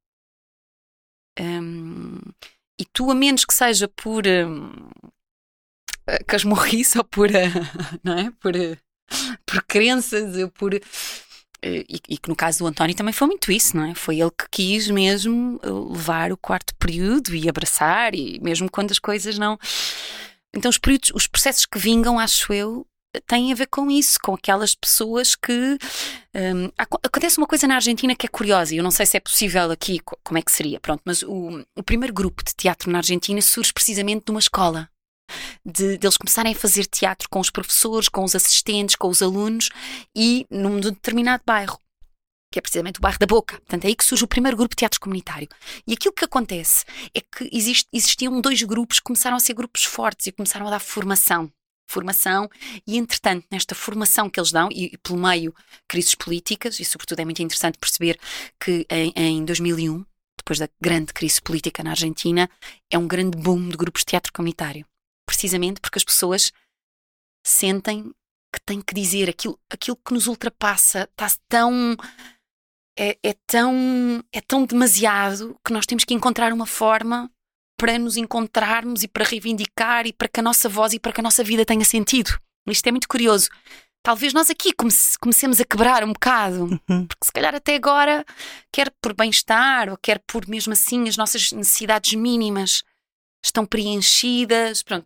[1.40, 2.20] Um,
[2.82, 5.12] e tu, a menos que seja por uh,
[6.26, 8.32] casmurrice ou por, uh, não é?
[8.40, 8.78] por, uh,
[9.46, 10.74] por crenças, por.
[10.74, 10.82] E,
[12.10, 13.94] e, que no caso do António também foi muito isso, não é?
[13.94, 18.98] Foi ele que quis mesmo levar o quarto período e abraçar, e mesmo quando as
[18.98, 19.60] coisas não.
[20.56, 22.88] Então, os períodos, os processos que vingam, acho eu,
[23.28, 25.78] tem a ver com isso, com aquelas pessoas que.
[26.34, 29.20] Um, acontece uma coisa na Argentina que é curiosa, e eu não sei se é
[29.20, 33.00] possível aqui, como é que seria, pronto, mas o, o primeiro grupo de teatro na
[33.00, 34.90] Argentina surge precisamente de uma escola.
[35.66, 39.22] De, de, eles começarem a fazer teatro com os professores, com os assistentes, com os
[39.22, 39.70] alunos
[40.16, 41.80] e num determinado bairro,
[42.52, 43.56] que é precisamente o bairro da Boca.
[43.56, 45.48] Portanto, é aí que surge o primeiro grupo de teatro comunitário.
[45.88, 46.84] E aquilo que acontece
[47.16, 50.72] é que existe, existiam dois grupos que começaram a ser grupos fortes e começaram a
[50.72, 51.50] dar formação
[51.92, 52.50] formação
[52.88, 55.54] e, entretanto, nesta formação que eles dão, e, e pelo meio
[55.88, 58.20] crises políticas, e sobretudo é muito interessante perceber
[58.60, 60.06] que em, em 2001,
[60.38, 62.50] depois da grande crise política na Argentina,
[62.90, 64.86] é um grande boom de grupos de teatro comunitário.
[65.26, 66.52] Precisamente porque as pessoas
[67.46, 68.12] sentem
[68.54, 71.96] que têm que dizer aquilo, aquilo que nos ultrapassa, está tão.
[73.00, 77.32] É, é, tão é tão demasiado que nós temos que encontrar uma forma
[77.82, 81.20] para nos encontrarmos e para reivindicar e para que a nossa voz e para que
[81.20, 82.38] a nossa vida tenha sentido.
[82.70, 83.50] Isto é muito curioso.
[84.04, 87.08] Talvez nós aqui comece, comecemos a quebrar um bocado, uhum.
[87.08, 88.24] porque se calhar até agora,
[88.72, 92.84] quer por bem-estar ou quer por mesmo assim as nossas necessidades mínimas,
[93.44, 94.84] estão preenchidas.
[94.84, 95.06] Pronto.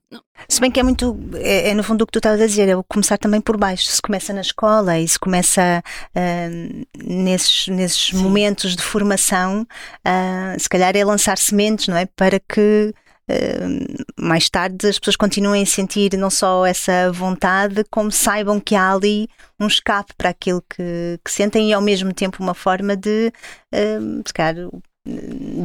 [0.50, 2.70] Se bem que é muito, é, é no fundo o que tu estavas a dizer,
[2.70, 3.86] é começar também por baixo.
[3.86, 5.84] Se começa na escola e se começa
[6.16, 12.06] uh, nesses, nesses momentos de formação, uh, se calhar é lançar sementes, não é?
[12.06, 12.94] Para que
[13.28, 18.76] Uh, mais tarde as pessoas continuem a sentir não só essa vontade, como saibam que
[18.76, 19.28] há ali
[19.60, 23.34] um escape para aquilo que, que sentem e ao mesmo tempo uma forma de,
[23.74, 24.70] uh, se calhar,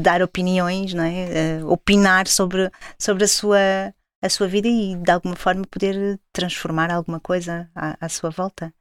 [0.03, 1.61] dar opiniões, não é?
[1.63, 6.91] Uh, opinar sobre, sobre a sua a sua vida e de alguma forma poder transformar
[6.91, 8.73] alguma coisa à, à sua volta.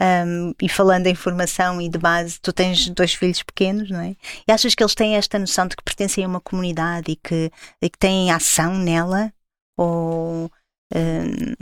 [0.00, 4.16] Um, e falando em formação e de base, tu tens dois filhos pequenos, não é?
[4.46, 7.52] E achas que eles têm esta noção de que pertencem a uma comunidade e que,
[7.80, 9.32] e que têm ação nela?
[9.76, 10.50] Ou.
[10.94, 11.54] Um...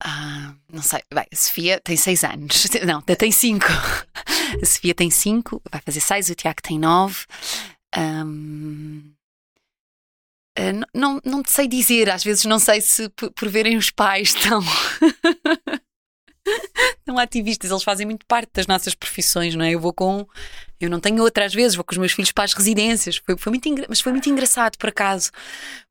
[0.00, 1.02] Ah, não sei.
[1.12, 2.68] Bem, a Sofia tem seis anos.
[2.86, 3.66] Não, tem cinco.
[3.66, 7.24] A Sofia tem 5, vai fazer 6, o Tiago tem 9.
[7.96, 9.12] Um,
[10.58, 13.90] uh, não, não te sei dizer, às vezes não sei se por, por verem os
[13.90, 14.62] pais tão.
[17.04, 19.72] tão ativistas, eles fazem muito parte das nossas profissões, não é?
[19.72, 20.26] Eu vou com.
[20.80, 23.16] Eu não tenho outra, às vezes, vou com os meus filhos para as residências.
[23.16, 25.30] Foi, foi muito, mas foi muito engraçado, por acaso,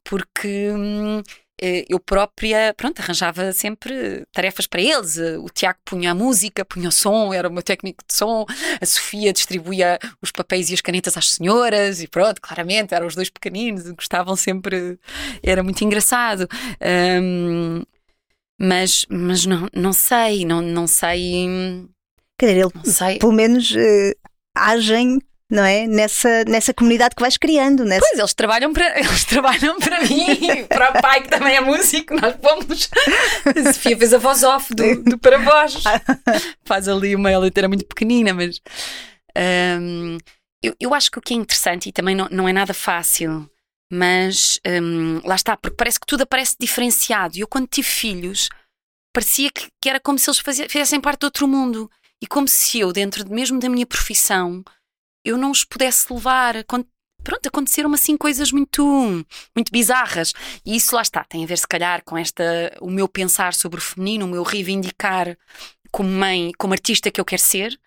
[0.03, 0.71] porque.
[0.71, 1.21] Hum,
[1.59, 5.17] eu própria, pronto, arranjava sempre tarefas para eles.
[5.17, 8.45] Eh, o Tiago punha a música, punha o som, era o meu técnico de som.
[8.79, 13.15] A Sofia distribuía os papéis e as canetas às senhoras e pronto, claramente, eram os
[13.15, 14.99] dois pequeninos, gostavam sempre,
[15.41, 16.47] era muito engraçado.
[17.21, 17.81] Um,
[18.59, 21.47] mas, mas não, não sei, não, não sei.
[22.39, 22.71] Quer dizer,
[23.07, 25.19] ele, pelo menos uh, agem
[25.49, 25.87] não é?
[25.87, 27.85] Nessa, nessa comunidade que vais criando.
[27.85, 28.05] Nessa...
[28.05, 32.15] Pois, eles trabalham para, eles trabalham para mim, para o pai que também é músico,
[32.15, 32.89] nós pomos.
[33.45, 35.83] A Sofia fez a voz off do, do para voz.
[36.65, 38.61] Faz ali uma letra muito pequenina, mas
[39.79, 40.17] um,
[40.61, 43.49] eu, eu acho que o que é interessante e também não, não é nada fácil,
[43.91, 47.37] mas um, lá está, porque parece que tudo aparece diferenciado.
[47.37, 48.49] Eu, quando tive filhos,
[49.13, 51.89] parecia que, que era como se eles fizessem parte de outro mundo.
[52.21, 54.63] E como se eu, dentro mesmo da minha profissão,
[55.27, 56.55] eu não os pudesse levar.
[57.23, 59.25] Pronto, aconteceram assim coisas muito,
[59.55, 60.33] muito bizarras.
[60.65, 63.79] E isso lá está, tem a ver se calhar com esta, o meu pensar sobre
[63.79, 65.37] o feminino, o meu reivindicar
[65.91, 67.77] como mãe, como artista que eu quero ser.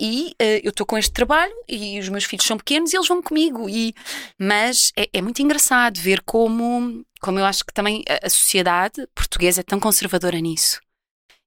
[0.00, 3.08] E uh, eu estou com este trabalho e os meus filhos são pequenos e eles
[3.08, 3.68] vão comigo.
[3.68, 3.94] E,
[4.38, 9.06] mas é, é, muito engraçado ver como, como eu acho que também a, a sociedade
[9.14, 10.80] portuguesa é tão conservadora nisso.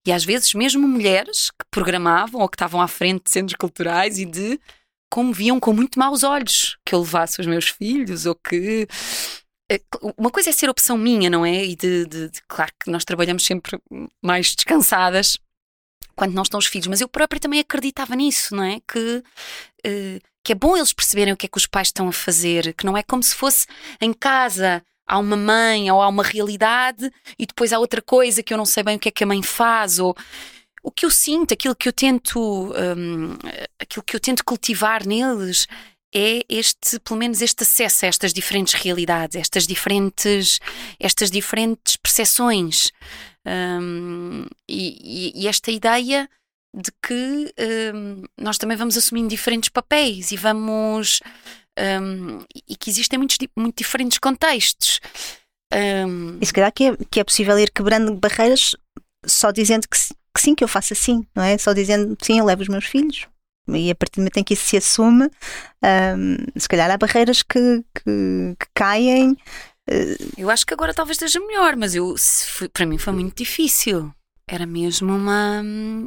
[0.05, 4.17] E às vezes, mesmo mulheres que programavam ou que estavam à frente de centros culturais
[4.17, 4.59] e de
[5.11, 8.87] como viam com muito maus olhos que eu levasse os meus filhos ou que.
[9.69, 9.81] Eh,
[10.17, 11.65] uma coisa é ser opção minha, não é?
[11.65, 13.77] E de, de, de claro que nós trabalhamos sempre
[14.23, 15.37] mais descansadas
[16.15, 18.79] quando não estão os filhos, mas eu própria também acreditava nisso, não é?
[18.87, 19.23] Que,
[19.85, 22.73] uh, que é bom eles perceberem o que é que os pais estão a fazer,
[22.73, 23.67] que não é como se fosse
[23.99, 28.53] em casa há uma mãe ou há uma realidade e depois há outra coisa que
[28.53, 30.15] eu não sei bem o que é que a mãe faz ou
[30.83, 33.33] o que eu sinto, aquilo que eu tento, um,
[33.79, 35.67] aquilo que eu tento cultivar neles
[36.13, 40.59] é este, pelo menos este acesso a estas diferentes realidades, estas diferentes,
[40.99, 42.91] estas diferentes percepções
[43.45, 46.29] um, e, e, esta ideia
[46.75, 47.53] de que
[47.93, 51.21] um, nós também vamos assumindo diferentes papéis e vamos
[51.77, 54.99] hum, e que existem muitos muito diferentes contextos.
[55.73, 58.75] Um, e se calhar que é, que é possível ir quebrando barreiras
[59.25, 59.97] só dizendo que
[60.33, 61.57] que sim, que eu faço assim, não é?
[61.57, 63.27] Só dizendo sim, eu levo os meus filhos.
[63.67, 65.29] E a partir do momento em que isso se assume,
[65.83, 69.31] um, se calhar há barreiras que, que, que caem.
[69.89, 70.31] Uh...
[70.37, 74.11] Eu acho que agora talvez esteja melhor, mas eu, foi, para mim foi muito difícil.
[74.47, 75.63] Era mesmo uma.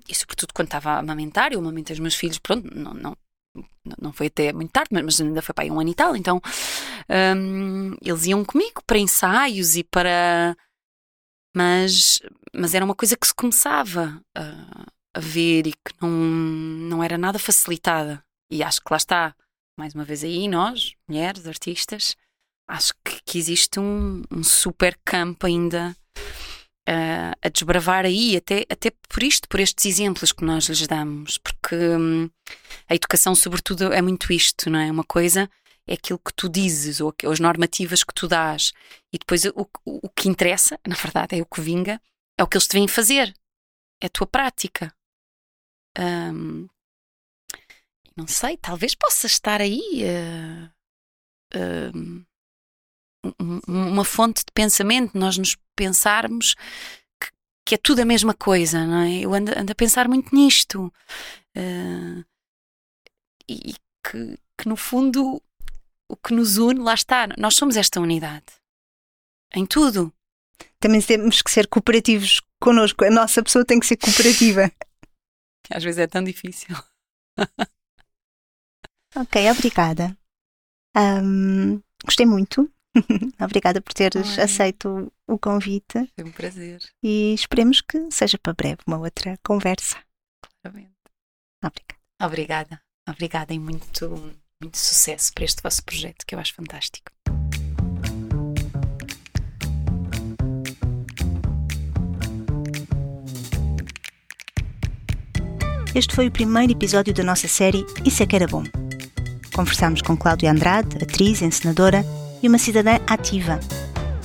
[0.09, 3.17] E sobretudo quando estava a amamentar, eu amamentei os meus filhos, pronto, não, não,
[3.99, 6.17] não foi até muito tarde, mas ainda foi para aí um ano e tal.
[6.17, 6.43] Então
[7.37, 10.57] um, eles iam comigo para ensaios e para
[11.55, 12.21] mas,
[12.55, 17.17] mas era uma coisa que se começava a, a ver e que não, não era
[17.17, 18.23] nada facilitada.
[18.51, 19.35] E acho que lá está,
[19.79, 22.17] mais uma vez aí, nós, mulheres, artistas,
[22.69, 25.97] acho que, que existe um, um super campo ainda
[26.89, 31.39] uh, a desbravar aí, até, até por isto, por estes exemplos que nós lhes damos,
[31.39, 32.29] porque hum,
[32.89, 34.91] a educação, sobretudo, é muito isto, não é?
[34.91, 35.49] Uma coisa
[35.87, 38.73] é aquilo que tu dizes ou, as normativas que tu dás.
[39.13, 42.01] E depois o, o, o que interessa, na verdade, é o que vinga,
[42.39, 43.35] é o que eles te vêm fazer.
[44.03, 44.95] É a tua prática.
[45.99, 46.69] Um,
[48.17, 50.71] não sei, talvez possa estar aí uh,
[51.57, 52.25] uh,
[53.67, 56.55] uma fonte de pensamento, nós nos pensarmos
[57.21, 57.29] que,
[57.67, 59.21] que, é tudo a mesma coisa, não é?
[59.21, 60.93] Eu ando, ando a pensar muito nisto.
[61.57, 62.25] Uh,
[63.49, 63.75] e
[64.05, 65.43] que, que no fundo
[66.09, 68.47] o que nos une, lá está, nós somos esta unidade.
[69.55, 70.13] Em tudo.
[70.79, 73.05] Também temos que ser cooperativos connosco.
[73.05, 74.71] A nossa pessoa tem que ser cooperativa.
[75.71, 76.77] Às vezes é tão difícil.
[79.17, 80.17] ok, obrigada.
[80.97, 82.71] Um, gostei muito.
[83.41, 84.45] obrigada por teres Ai.
[84.45, 86.13] aceito o convite.
[86.15, 86.81] Foi um prazer.
[87.03, 89.97] E esperemos que seja para breve uma outra conversa.
[90.63, 90.95] Claramente.
[91.65, 92.01] Obrigada.
[92.23, 92.83] Obrigada.
[93.09, 97.11] Obrigada e muito muito sucesso para este vosso projeto, que eu acho fantástico.
[105.95, 108.65] Este foi o primeiro episódio da nossa série Isso é que era bom.
[109.55, 112.05] Conversámos com Cláudia Andrade, atriz, encenadora
[112.43, 113.61] e uma cidadã ativa.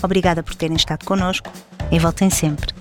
[0.02, 1.52] Obrigada por terem estado connosco
[1.92, 2.74] e voltem sempre.